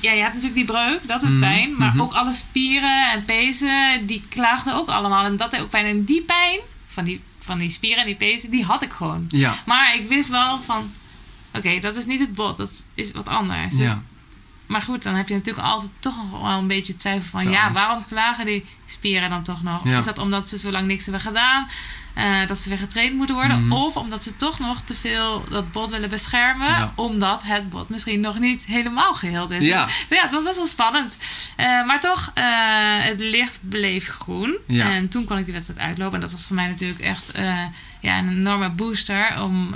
[0.00, 1.40] Ja, je hebt natuurlijk die breuk, dat doet Mhm.
[1.40, 1.76] pijn.
[1.78, 2.00] Maar Mhm.
[2.00, 5.24] ook alle spieren en pezen, die klaagden ook allemaal.
[5.24, 5.86] En dat deed ook pijn.
[5.86, 9.24] En die pijn van die, van die spieren en die pezen, die had ik gewoon.
[9.28, 9.54] Ja.
[9.66, 10.92] Maar ik wist wel van...
[11.54, 12.56] Oké, dat is niet het bot.
[12.56, 13.76] Dat is wat anders.
[13.76, 14.02] Dus Ja.
[14.66, 17.42] Maar goed, dan heb je natuurlijk altijd toch nog wel een beetje twijfel van...
[17.42, 17.84] De ja, angst.
[17.84, 19.88] waarom klagen die spieren dan toch nog?
[19.88, 19.98] Ja.
[19.98, 21.66] Is dat omdat ze zo lang niks hebben gedaan?
[22.14, 23.64] eh, dat ze weer getraind moeten worden?
[23.64, 23.72] Mhm.
[23.72, 26.68] Of omdat ze toch nog te veel dat bot willen beschermen...
[26.68, 26.92] Ja.
[26.94, 29.64] omdat het bot misschien nog niet helemaal geheeld is.
[29.64, 29.84] Ja.
[29.84, 31.16] Dus, ja, het was best wel spannend.
[31.56, 32.44] Eh, maar toch, eh,
[32.98, 34.56] het licht bleef groen.
[34.66, 34.90] Ja.
[34.90, 36.14] En toen kon ik die wedstrijd uitlopen.
[36.14, 37.32] En dat was voor mij natuurlijk echt
[38.00, 39.42] ja, een enorme booster.
[39.42, 39.74] Om,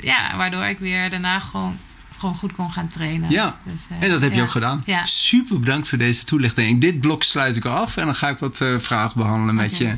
[0.00, 1.78] ja, waardoor ik weer daarna gewoon,
[2.18, 3.30] gewoon goed kon gaan trainen.
[3.30, 3.56] Ja.
[3.64, 4.82] Dus, eh, En dat heb je ook gedaan.
[4.86, 5.04] Ja.
[5.04, 6.80] Super bedankt voor deze toelichting.
[6.80, 9.92] Dit blok sluit ik af en dan ga ik wat eh, vragen behandelen met je.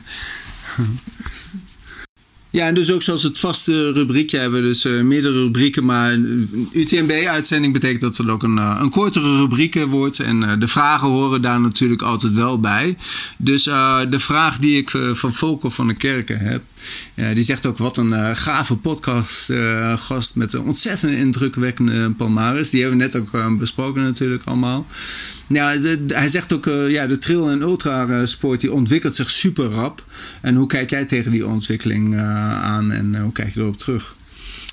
[2.52, 6.12] Ja, en dus ook zoals het vaste rubriekje hebben we dus eh, meerdere rubrieken, maar
[6.12, 10.18] een UTMB-uitzending betekent dat het ook een, eh, een kortere rubriek eh, wordt.
[10.18, 12.96] En de vragen horen daar natuurlijk altijd wel bij.
[13.36, 16.62] Dus de vraag die ik van Volker van der Kerken heb,
[17.34, 22.70] die zegt ook wat een gave podcast eh, gast met een ontzettend indrukwekkende palmares.
[22.70, 24.86] Die hebben we net ook besproken natuurlijk allemaal.
[25.46, 30.04] De- de- hij zegt ook, ja, de trail- en ultrasport die ontwikkelt zich super rap.
[30.40, 34.14] En hoe kijk jij tegen die ontwikkeling aan en eh, hoe kijk je erop terug?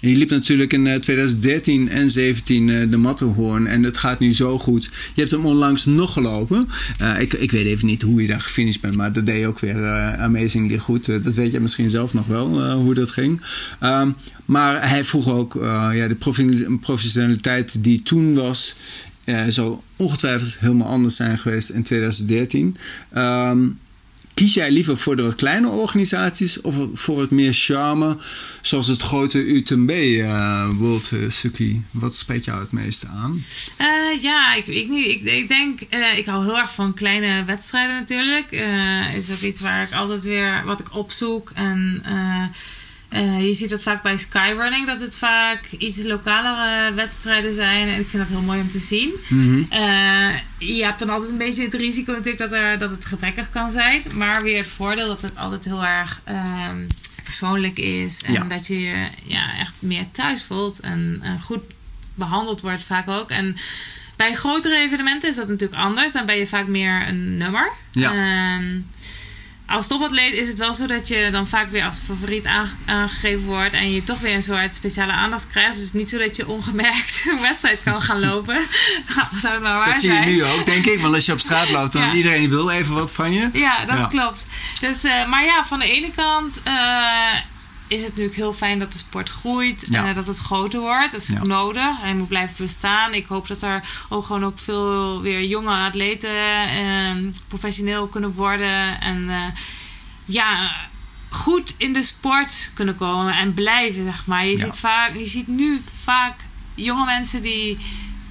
[0.01, 4.33] En liep natuurlijk in eh, 2013 en 17 eh, de Matterhorn en het gaat nu
[4.33, 4.83] zo goed.
[5.13, 6.69] Je hebt hem onlangs nog gelopen.
[6.97, 9.47] Eh, ik, ik weet even niet hoe je daar gefinished bent, maar dat deed je
[9.47, 11.09] ook weer eh, amazingly goed.
[11.09, 13.41] Eh, dat weet je misschien zelf nog wel, eh, hoe dat ging.
[13.79, 14.11] Ehm,
[14.45, 18.75] maar hij vroeg ook, eh, ja, de professionaliteit die toen was,
[19.23, 22.75] eh, zal ongetwijfeld helemaal anders zijn geweest in 2013.
[23.09, 23.67] Ehm,
[24.37, 28.17] Kies jij liever voor de kleine organisaties of voor het meer charme,
[28.61, 31.83] zoals het grote UTMB eh World Suki?
[31.91, 33.43] Wat spreekt jou het meeste aan?
[33.77, 37.45] Eh, ja, ik, ik, niet, ik, ik denk, eh, ik hou heel erg van kleine
[37.45, 38.51] wedstrijden natuurlijk.
[39.15, 41.51] Is ook iets waar ik altijd weer wat ik opzoek.
[41.53, 42.03] En
[43.09, 47.89] eh, eh, je ziet dat vaak bij skyrunning, dat het vaak iets lokalere wedstrijden zijn.
[47.89, 49.13] En ik vind dat heel mooi om te zien.
[49.27, 49.63] Mhm.
[49.69, 53.49] Eh, je hebt dan altijd een beetje het risico natuurlijk dat, er, dat het gebrekkig
[53.49, 54.01] kan zijn.
[54.15, 56.87] Maar weer het voordeel dat het altijd heel erg ehm,
[57.23, 58.23] persoonlijk is.
[58.23, 58.43] En Ja.
[58.43, 60.79] dat je je ja, echt meer thuis voelt.
[60.79, 61.63] En, en goed
[62.13, 63.29] behandeld wordt vaak ook.
[63.29, 63.55] En
[64.15, 66.11] bij grotere evenementen is dat natuurlijk anders.
[66.11, 67.71] Dan ben je vaak meer een nummer.
[67.91, 68.11] Ja.
[68.11, 68.79] Ehm,
[69.67, 73.45] als topatleet is het wel zo dat je dan vaak weer als favoriet aange- aangegeven
[73.45, 73.73] wordt.
[73.73, 75.71] En je toch weer een soort speciale aandacht krijgt.
[75.71, 78.57] Dus het is niet zo dat je ongemerkt een wedstrijd kan gaan lopen.
[79.41, 80.99] Zou het maar waar Dat zie je nu ook, denk ik.
[80.99, 82.13] Want als je op straat loopt, dan Ja.
[82.13, 83.49] iedereen wil even wat van je.
[83.53, 84.05] Ja, dat Ja.
[84.05, 84.45] klopt.
[84.79, 86.73] Dus, eh, maar ja, van de ene kant eh,
[87.87, 89.85] is het natuurlijk heel fijn dat de sport groeit.
[89.89, 90.05] Ja.
[90.07, 91.11] en dat het groter wordt.
[91.11, 91.37] Dat is Ja.
[91.39, 92.01] ook nodig.
[92.01, 93.13] Hij moet blijven bestaan.
[93.13, 97.15] Ik hoop dat er ook gewoon ook veel weer jonge atleten eh,
[97.47, 99.01] professioneel kunnen worden.
[99.01, 99.43] En eh,
[100.25, 100.75] ja,
[101.29, 104.45] goed in de sport kunnen komen en blijven, zeg maar.
[104.45, 104.57] Je, Ja.
[104.57, 106.45] ziet, vaak, je ziet nu vaak
[106.75, 107.77] jonge mensen die,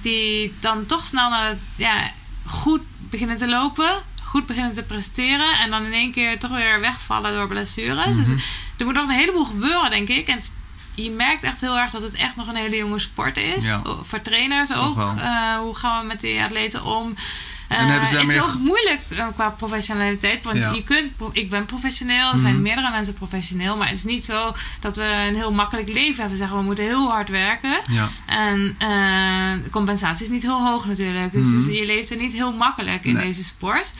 [0.01, 2.11] die dan toch snel naar het, ja,
[2.45, 6.79] goed beginnen te lopen, goed beginnen te presteren en dan in één keer toch weer
[6.79, 8.15] wegvallen door blessures.
[8.15, 8.37] Dus Mhm.
[8.77, 10.27] er moet nog een heleboel gebeuren, denk ik.
[10.27, 10.39] En
[10.95, 13.65] je merkt echt heel erg dat het echt nog een hele jonge sport is.
[13.65, 13.81] Ja.
[14.01, 14.97] Voor trainers ook.
[15.17, 17.15] Eh, hoe gaan we met die atleten om?
[17.67, 20.43] En hebben ze Eh, het is ook moeilijk eh, qua professionaliteit.
[20.43, 20.71] Want Ja.
[20.71, 23.77] je kunt, ik ben professioneel, er zijn meerdere mensen professioneel.
[23.77, 26.37] Maar het is niet zo dat we een heel makkelijk leven hebben.
[26.37, 27.79] Zeggen we moeten heel hard werken.
[27.91, 28.09] Ja.
[28.25, 31.31] En eh, de compensatie is niet heel hoog natuurlijk.
[31.31, 31.55] Dus, Mhm.
[31.65, 33.23] dus je leeft er niet heel makkelijk in Nee.
[33.25, 33.91] deze sport.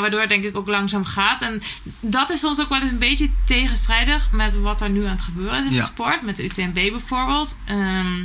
[0.00, 1.42] Waardoor het denk ik ook langzaam gaat.
[1.42, 1.62] En
[2.00, 5.22] dat is soms ook wel eens een beetje tegenstrijdig met wat er nu aan het
[5.22, 5.78] gebeuren is in Ja.
[5.80, 6.22] de sport.
[6.22, 7.56] Met de UTMB bijvoorbeeld.
[7.66, 8.24] Ehm,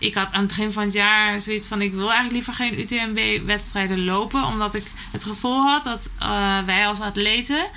[0.00, 2.80] ik had aan het begin van het jaar zoiets van: ik wil eigenlijk liever geen
[2.80, 7.68] UTMB-wedstrijden lopen, omdat ik het gevoel had dat eh, wij als atleten.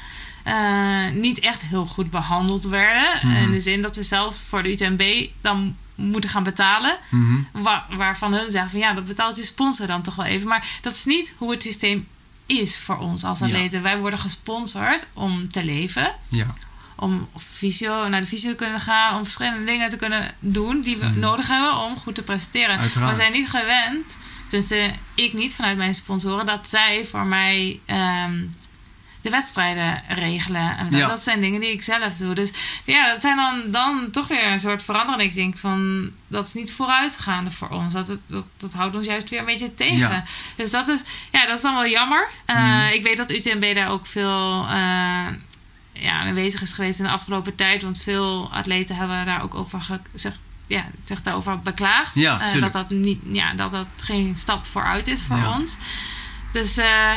[0.43, 3.19] eh, niet echt heel goed behandeld werden.
[3.27, 3.35] Mhm.
[3.43, 6.97] In de zin dat we zelfs voor de UTMB dan moeten gaan betalen.
[7.09, 7.35] Mhm.
[7.51, 10.47] Wa- waarvan hun zeggen van ja, dat betaalt je sponsor dan toch wel even.
[10.47, 12.07] Maar dat is niet hoe het systeem
[12.45, 13.45] is voor ons als Ja.
[13.45, 13.81] atleten.
[13.81, 16.15] Wij worden gesponsord om te leven.
[16.29, 16.45] Ja.
[17.03, 19.15] Om fysio, naar de fysio te kunnen gaan.
[19.15, 22.73] Om verschillende dingen te kunnen doen die we nodig hebben om goed te presteren.
[22.73, 22.81] Mhm.
[22.81, 23.17] Uiteraard.
[23.17, 28.41] We zijn niet gewend, tenminste ik niet vanuit mijn sponsoren, dat zij voor mij ehm,
[29.21, 30.77] de wedstrijden regelen.
[30.77, 31.07] En dat, Ja.
[31.07, 32.35] dat zijn dingen die ik zelf doe.
[32.35, 32.53] Dus
[32.85, 35.29] ja, dat zijn dan, dan toch weer een soort verandering.
[35.29, 37.93] Ik denk van, dat is niet vooruitgaande voor ons.
[37.93, 39.97] Dat, dat, dat houdt ons juist weer een beetje tegen.
[39.97, 40.23] Ja.
[40.55, 42.29] Dus dat is, ja, dat is dan wel jammer.
[42.45, 42.93] Eh, Mhm.
[42.93, 45.27] Ik weet dat UTMB daar ook veel eh,
[45.93, 47.81] ja, mee bezig is geweest in de afgelopen tijd.
[47.83, 52.15] Want veel atleten hebben daar ook over ge- zeg, ja, zich daarover beklaagd.
[52.15, 55.57] Ja, Eh, dat, dat, niet, ja, dat dat geen stap vooruit is voor Ja.
[55.59, 55.77] ons.
[56.51, 57.11] Dus eh,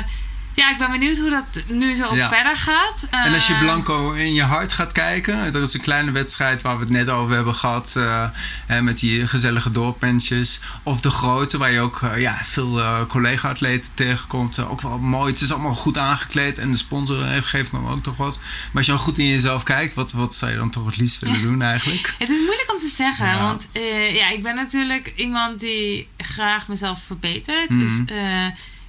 [0.57, 2.29] ja, ik ben benieuwd hoe dat nu zo Ja.
[2.29, 3.07] verder gaat.
[3.11, 6.63] En als je Eh, blanco in je hart gaat kijken, er is een kleine wedstrijd
[6.63, 8.29] waar we het net over hebben gehad, eh,
[8.67, 10.61] hè, met die gezellige doorpentjes.
[10.83, 14.59] Of de grote, waar je ook eh, ja, veel eh, collega-atleten tegenkomt.
[14.67, 18.17] Ook wel mooi, het is allemaal goed aangekleed en de sponsor geeft dan ook toch
[18.17, 18.39] wat.
[18.39, 20.97] Maar als je dan goed in jezelf kijkt, wat, wat zou je dan toch het
[20.97, 22.15] liefst willen doen eigenlijk?
[22.19, 23.43] Het is moeilijk om te zeggen, Ja.
[23.43, 23.69] want
[24.13, 27.71] ja, ik ben natuurlijk iemand die graag mezelf verbetert.
[27.71, 27.79] Mhm.
[27.79, 28.01] Dus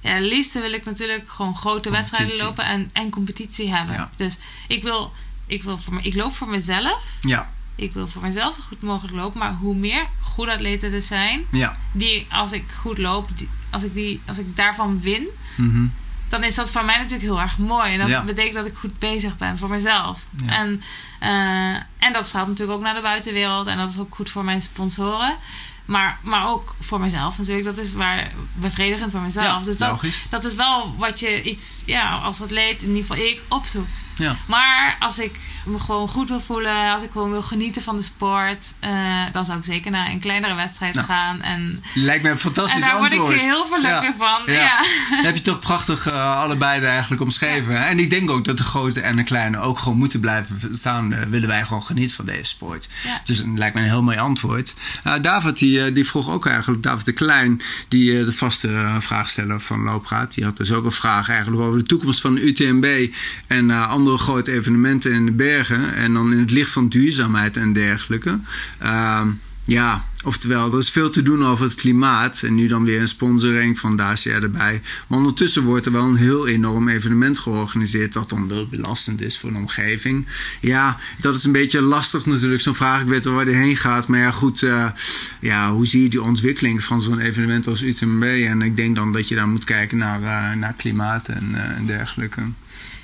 [0.00, 3.94] ja, het liefste wil ik natuurlijk gewoon grote wedstrijden lopen en, en competitie hebben.
[3.94, 4.10] Ja.
[4.16, 5.12] Dus ik wil,
[5.46, 7.02] ik wil voor me, ik loop voor mezelf.
[7.20, 11.02] Ja, Ik wil voor mezelf zo goed mogelijk lopen, maar hoe meer goede atleten er
[11.02, 11.76] zijn, ja.
[11.92, 15.86] die als ik goed loop, die, als ik die, als ik daarvan win, Mhm.
[16.28, 17.92] dan is dat voor mij natuurlijk heel erg mooi.
[17.92, 18.22] En dat Ja.
[18.22, 20.26] betekent dat ik goed bezig ben voor mezelf.
[20.44, 20.52] Ja.
[20.56, 20.82] En,
[21.20, 23.66] eh, en dat straalt natuurlijk ook naar de buitenwereld.
[23.66, 25.36] En dat is ook goed voor mijn sponsoren.
[25.84, 27.66] Maar, maar ook voor mezelf natuurlijk.
[27.66, 29.44] Dat is waar bevredigend voor mezelf.
[29.46, 30.24] Ja, dus dat, logisch.
[30.30, 33.86] dat is wel wat je iets, ja, als atleet, in ieder geval ik, opzoek.
[34.18, 34.36] Ja.
[34.46, 38.02] Maar als ik me gewoon goed wil voelen, als ik gewoon wil genieten van de
[38.02, 38.90] sport, eh,
[39.32, 41.42] dan zou ik zeker naar een kleinere wedstrijd Nou, gaan.
[41.42, 43.34] En, Lijkt me een en fantastisch daar word antwoord.
[43.34, 44.14] ik heel Ja.
[44.18, 44.42] van.
[44.46, 44.52] Ja.
[44.60, 44.78] Ja.
[45.10, 47.86] Dat heb je toch prachtig eh, allebei eigenlijk omschreven.
[47.86, 51.12] En ik denk ook dat de grote en de kleine ook gewoon moeten blijven staan.
[51.12, 52.88] eh, willen wij gewoon genieten van deze sport.
[53.24, 54.74] Dus het lijkt me een heel mooi antwoord.
[55.22, 60.34] David die, die vroeg ook eigenlijk, David de Klein, die de vaste vraagsteller van Loopraad.
[60.34, 63.12] Die had dus ook een vraag eigenlijk over de toekomst van de UTMB
[63.46, 65.94] en eh, andere grote evenementen in de bergen.
[65.94, 68.40] En dan in het licht van duurzaamheid en dergelijke.
[68.78, 69.28] Ehm,
[69.64, 72.42] ja, oftewel, er is veel te doen over het klimaat.
[72.42, 74.80] En nu dan weer een sponsoring van Dacia erbij.
[75.06, 78.12] Maar ondertussen wordt er wel een heel enorm evenement georganiseerd.
[78.12, 80.26] Dat dan wel belastend is voor de omgeving.
[80.60, 83.00] Ja, dat is een beetje lastig natuurlijk, zo'n vraag.
[83.00, 84.08] Ik weet wel waar die heen gaat.
[84.08, 84.62] Maar ja, goed.
[84.62, 84.90] eh,
[85.40, 88.22] ja, hoe zie je die ontwikkeling van zo'n evenement als UTMB?
[88.22, 91.76] En ik denk dan dat je daar moet kijken naar, eh, naar klimaat en, eh,
[91.76, 92.40] en dergelijke.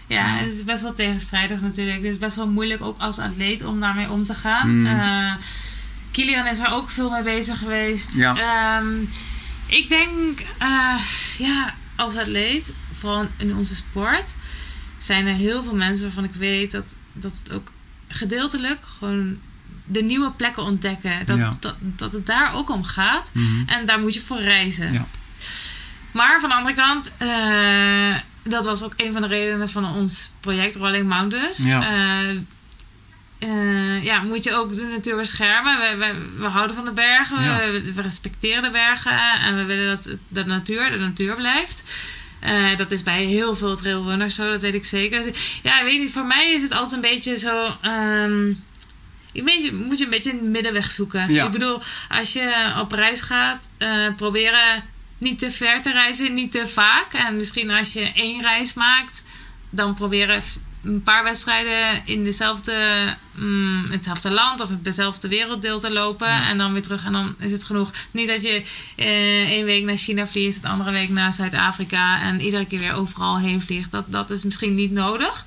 [0.06, 1.96] Ja, het is best wel tegenstrijdig natuurlijk.
[1.96, 4.78] Het is best wel moeilijk ook als atleet om daarmee om te gaan.
[4.80, 4.86] Mm.
[4.86, 5.34] Eh,
[6.10, 8.16] Kilian is er ook veel mee bezig geweest.
[8.16, 8.36] Ja.
[8.36, 9.02] Ehm,
[9.66, 10.94] ik denk, eh,
[11.38, 14.34] ja, als atleet, vooral in onze sport,
[14.98, 17.70] zijn er heel veel mensen waarvan ik weet dat, dat het ook
[18.08, 19.38] gedeeltelijk gewoon
[19.84, 21.26] de nieuwe plekken ontdekken.
[21.26, 21.56] Dat, Ja.
[21.60, 23.30] dat, dat het daar ook om gaat.
[23.32, 23.68] Mhm.
[23.68, 24.92] En daar moet je voor reizen.
[24.92, 25.06] Ja.
[26.12, 28.14] Maar van de andere kant, eh,
[28.44, 31.58] dat was ook een van de redenen van ons project Rolling Mountains.
[31.58, 31.82] Ja.
[31.82, 32.28] Eh,
[33.38, 35.78] eh, ja, moet je ook de natuur beschermen.
[35.78, 37.58] We, we, we houden van de bergen, Ja.
[37.58, 41.82] we, we respecteren de bergen en we willen dat de natuur de natuur blijft.
[42.40, 45.22] Eh, dat is bij heel veel trailrunners zo, dat weet ik zeker.
[45.22, 47.76] Dus, ja, ik weet niet, voor mij is het altijd een beetje zo.
[47.80, 48.48] ehm,
[49.32, 51.32] ik weet, moet je een beetje een middenweg zoeken.
[51.32, 51.44] Ja.
[51.46, 53.68] Ik bedoel, als je op reis gaat,
[54.16, 54.82] proberen
[55.18, 57.12] niet te ver te reizen, niet te vaak.
[57.12, 59.24] En misschien als je één reis maakt,
[59.70, 60.42] dan proberen
[60.84, 66.28] een paar wedstrijden in dezelfde, mm, hetzelfde land of het dezelfde werelddeel te lopen.
[66.28, 67.90] En dan weer terug en dan is het genoeg.
[68.10, 68.64] Niet dat je
[68.96, 72.94] eh, één week naar China vliegt, de andere week naar Zuid-Afrika en iedere keer weer
[72.94, 73.90] overal heen vliegt.
[73.90, 75.44] Dat, dat is misschien niet nodig.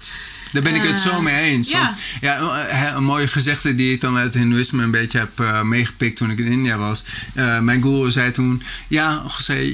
[0.52, 1.70] Daar ben ik het zo Eh, mee eens.
[1.72, 1.80] ja.
[1.80, 5.40] Want ja, eh, een mooie gezegde die ik dan uit het Hindoeïsme een beetje heb
[5.40, 7.04] eh, meegepikt toen ik in India was.
[7.34, 9.22] Eh, mijn guru zei toen: Ja,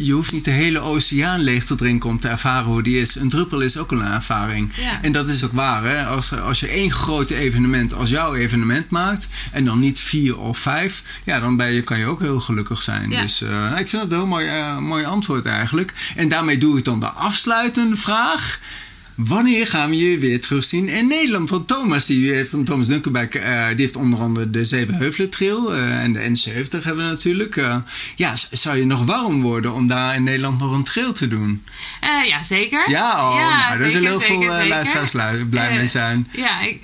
[0.02, 3.16] je hoeft niet de hele oceaan leeg te drinken om te ervaren hoe die is.
[3.16, 4.72] Een druppel is ook een ervaring.
[4.76, 5.00] Ja.
[5.02, 5.84] En dat is ook waar.
[5.84, 6.06] Hè?
[6.06, 10.58] Als, als je één groot evenement als jouw evenement maakt en dan niet vier of
[10.60, 13.10] vijf, ja, dan ben je, kan je ook heel gelukkig zijn.
[13.10, 13.22] Ja.
[13.22, 15.94] Dus nou, ik vind dat een heel mooi, mooi antwoord eigenlijk.
[16.16, 18.60] En daarmee doe ik dan de afsluitende vraag.
[19.16, 21.50] Wanneer gaan we je weer terugzien in Nederland?
[21.50, 26.04] Want Thomas, die van Thomas Dunkerbeck, uh, die heeft onder andere de Zevenheuvelen Trail uh,
[26.04, 27.56] en de N70 hebben we natuurlijk.
[27.56, 27.76] Uh,
[28.16, 31.64] ja, zou je nog warm worden om daar in Nederland nog een trail te doen?
[32.28, 32.90] ja, zeker.
[32.90, 35.12] Ja, oh, ja nou, daar zullen heel veel luisteraars
[35.50, 36.28] blij mee zijn.
[36.32, 36.82] Ja, ik,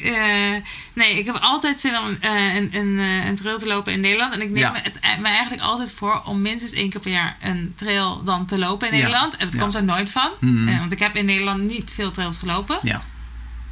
[0.93, 4.33] nee, ik heb altijd zin om een, een, een, trail te lopen in Nederland.
[4.33, 4.73] En ik neem ja.
[4.83, 8.57] het me eigenlijk altijd voor om minstens één keer per jaar een trail dan te
[8.57, 9.35] lopen in Nederland.
[9.35, 10.31] En dat komt er nooit van.
[10.39, 10.77] Mm.
[10.79, 12.79] want ik heb in Nederland niet veel trails gelopen.
[12.82, 13.01] Ja.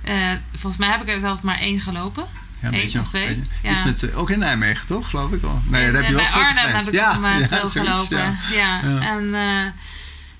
[0.06, 2.26] Uh, volgens mij heb ik er zelfs maar één gelopen.
[2.62, 3.44] Ja, Eén of twee.
[3.64, 3.70] Ja.
[3.70, 5.10] Is met, uh, ook in Nijmegen, toch?
[5.10, 5.62] Geloof ik wel.
[5.66, 8.38] Nee, daar heb je wel veel Arnhem heb ik ja, maar ja, veel gelopen.
[8.52, 8.82] Ja.
[9.02, 9.66] En, uh,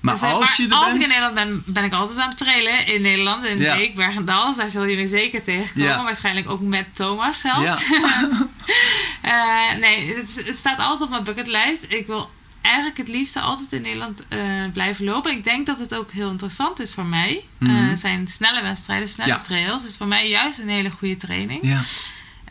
[0.00, 2.86] maar dus, als, je als ik in Nederland ben, ben ik altijd aan het trailen.
[2.86, 3.76] In Nederland, in ja.
[3.76, 4.56] Beek, Bergendal.
[4.56, 6.04] Daar zul je me zeker tegenkomen.
[6.04, 7.90] Waarschijnlijk ook met Thomas zelfs.
[7.90, 11.86] uh, nee, het, het, staat altijd op mijn bucketlijst.
[11.88, 12.30] Ik wil
[12.68, 14.38] eigenlijk het liefste altijd in Nederland uh,
[14.72, 15.32] blijven lopen.
[15.32, 17.44] Ik denk dat het ook heel interessant is voor mij.
[17.58, 17.88] Mm -hmm.
[17.88, 19.38] uh, zijn snelle wedstrijden, snelle ja.
[19.38, 19.84] trails.
[19.84, 21.60] is voor mij juist een hele goede training.
[21.62, 21.80] Ja.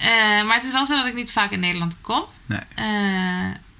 [0.01, 2.23] Uh, maar het is wel zo dat ik niet vaak in Nederland kom.
[2.45, 2.59] Nee.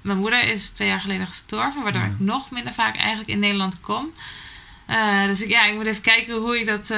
[0.00, 3.80] mijn moeder is twee jaar geleden gestorven, waardoor ik nog minder vaak eigenlijk in Nederland
[3.80, 4.12] kom.
[5.26, 6.90] dus ik, ja, ik moet even kijken hoe ik dat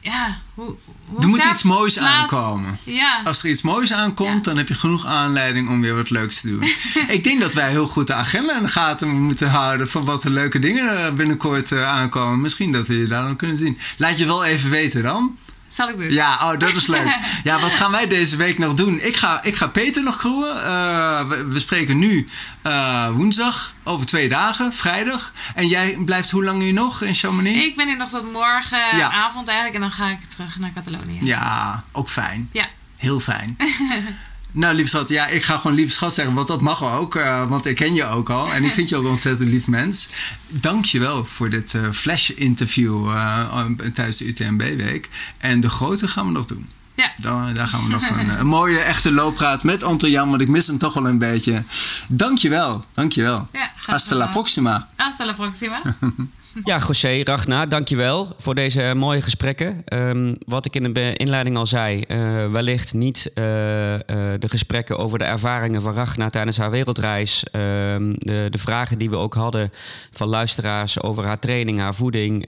[0.00, 0.76] ja, hoe,
[1.20, 2.78] er moet iets moois aankomen.
[2.84, 3.20] Ja.
[3.24, 6.48] Als er iets moois aankomt, dan heb je genoeg aanleiding om weer wat leuks te
[6.48, 6.62] doen.
[7.16, 10.22] ik denk dat wij heel goed de agenda in de gaten moeten houden van wat
[10.22, 12.40] de leuke dingen binnenkort uh, aankomen.
[12.40, 13.78] Misschien dat we je daar dan kunnen zien.
[13.96, 15.36] Laat je wel even weten dan.
[15.70, 16.12] Zal ik doen.
[16.12, 17.18] Ja, oh, dat is leuk.
[17.44, 19.00] ja, wat gaan wij deze week nog doen?
[19.00, 20.56] Ik ga, ik ga Peter nog groeien.
[20.56, 22.28] Uh, we, spreken nu
[22.66, 25.32] uh, woensdag, over twee dagen, vrijdag.
[25.54, 27.64] En jij blijft hoe lang hier nog in Chamonix?
[27.64, 29.52] Ik ben hier nog tot morgenavond ja.
[29.52, 29.74] eigenlijk.
[29.74, 31.18] En dan ga ik terug naar Catalonië.
[31.20, 32.48] Ja, ook fijn.
[32.52, 32.68] Ja.
[32.96, 33.56] Heel fijn.
[34.52, 37.48] Nou, lieve schat, ja, ik ga gewoon lieve schat zeggen, want dat mag ook, uh,
[37.48, 40.08] want ik ken je ook al en ik vind je ook een ontzettend lief mens.
[40.48, 45.10] Dank je wel voor dit uh, flash-interview uh, tijdens de UTMB-week.
[45.38, 46.68] En de grote gaan we nog doen.
[46.94, 47.12] Ja.
[47.16, 50.48] Dan, daar gaan we nog een, een, mooie, echte looppraat met Anton Jan, want ik
[50.48, 51.62] mis hem toch wel een beetje.
[52.08, 53.48] Dank je wel, dank je wel.
[53.52, 54.88] Ja, Hasta la próxima.
[54.96, 55.82] Hasta la próxima.
[56.64, 59.82] Ja, José, Ragna, dankjewel voor deze mooie gesprekken.
[59.94, 63.98] Um, wat ik in de inleiding al zei, uh, wellicht niet uh, uh,
[64.38, 67.44] de gesprekken over de ervaringen van Ragna tijdens haar wereldreis.
[67.52, 69.70] Um, de, de, vragen die we ook hadden
[70.10, 72.46] van luisteraars over haar training, haar voeding,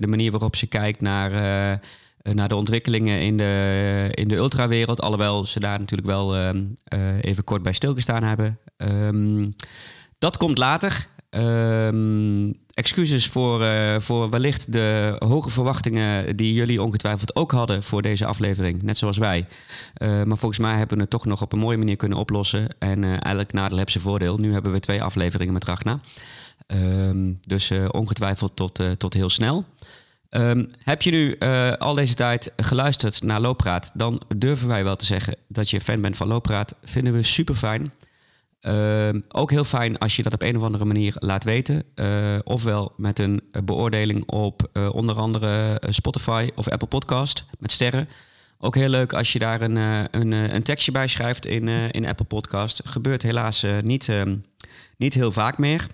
[0.00, 1.30] de manier waarop ze kijkt naar,
[2.22, 5.00] naar de ontwikkelingen in de, in de ultrawereld.
[5.00, 6.76] Alhoewel ze daar natuurlijk wel um,
[7.20, 8.58] even kort bij stilgestaan hebben.
[10.18, 11.06] dat komt later.
[11.30, 18.02] Um, excuses voor, uh, voor wellicht de hoge verwachtingen die jullie ongetwijfeld ook hadden voor
[18.02, 19.46] deze aflevering, net zoals wij.
[20.02, 22.68] Uh, maar volgens mij hebben we het toch nog op een mooie manier kunnen oplossen.
[22.78, 24.38] En uh, eigenlijk nadeel heb ze voordeel.
[24.38, 26.00] Nu hebben we twee afleveringen met Ragna.
[26.66, 29.64] Um, dus ongetwijfeld tot, tot heel snel.
[30.30, 31.38] Um, heb je nu
[31.78, 36.00] al deze tijd geluisterd naar Looppraat, dan durven wij wel te zeggen dat je fan
[36.00, 36.74] bent van Looppraat.
[36.82, 37.92] Vinden we super fijn.
[38.66, 41.82] Uh, ook heel fijn als je dat op een of andere manier laat weten.
[41.94, 48.08] Uh, ofwel met een beoordeling op uh, onder andere Spotify of Apple Podcast met sterren.
[48.58, 49.76] Ook heel leuk als je daar een,
[50.10, 52.82] een, een tekstje bij schrijft in, in Apple Podcast.
[52.84, 54.36] Gebeurt helaas niet, ehm,
[54.96, 55.86] niet heel vaak meer.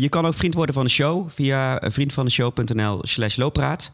[0.00, 3.90] je kan ook vriend worden van de show via vriendvandeshow.nl slash looppraat.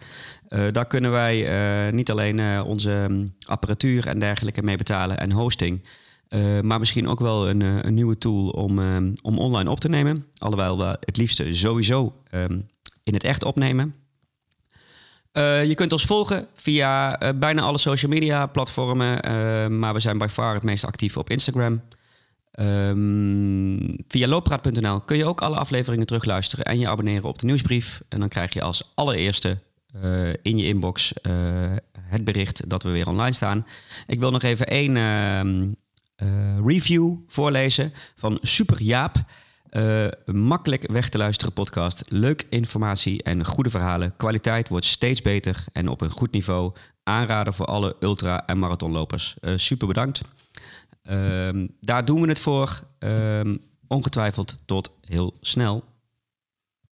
[0.49, 5.81] daar kunnen wij niet alleen onze ehm, apparatuur en dergelijke mee betalen en hosting...
[6.31, 9.81] Uh, maar misschien ook wel een, uh, een nieuwe tool om, um, om online op
[9.81, 10.25] te nemen.
[10.37, 12.69] Alhoewel we het liefste sowieso um,
[13.03, 13.95] in het echt opnemen.
[15.33, 19.21] Uh, je kunt ons volgen via bijna alle social media platformen.
[19.79, 21.83] maar we zijn by far het meest actief op Instagram.
[22.61, 28.03] Um, via looppraat.nl kun je ook alle afleveringen terugluisteren en je abonneren op de nieuwsbrief.
[28.09, 29.59] En dan krijg je als allereerste
[30.43, 31.13] in je inbox
[32.03, 33.67] het bericht dat we weer online staan.
[34.07, 34.97] Ik wil nog even één
[36.65, 39.17] review voorlezen van Super Jaap.
[39.71, 42.03] Uh, makkelijk weg te luisteren podcast.
[42.09, 44.17] Leuk informatie en goede verhalen.
[44.17, 46.73] Kwaliteit wordt steeds beter en op een goed niveau.
[47.03, 49.37] Aanraden voor alle ultra- en marathonlopers.
[49.41, 50.21] Uh, super bedankt.
[51.11, 51.49] Uh,
[51.81, 52.81] daar doen we het voor.
[52.99, 53.57] Ehm,
[53.87, 55.85] ongetwijfeld tot heel snel.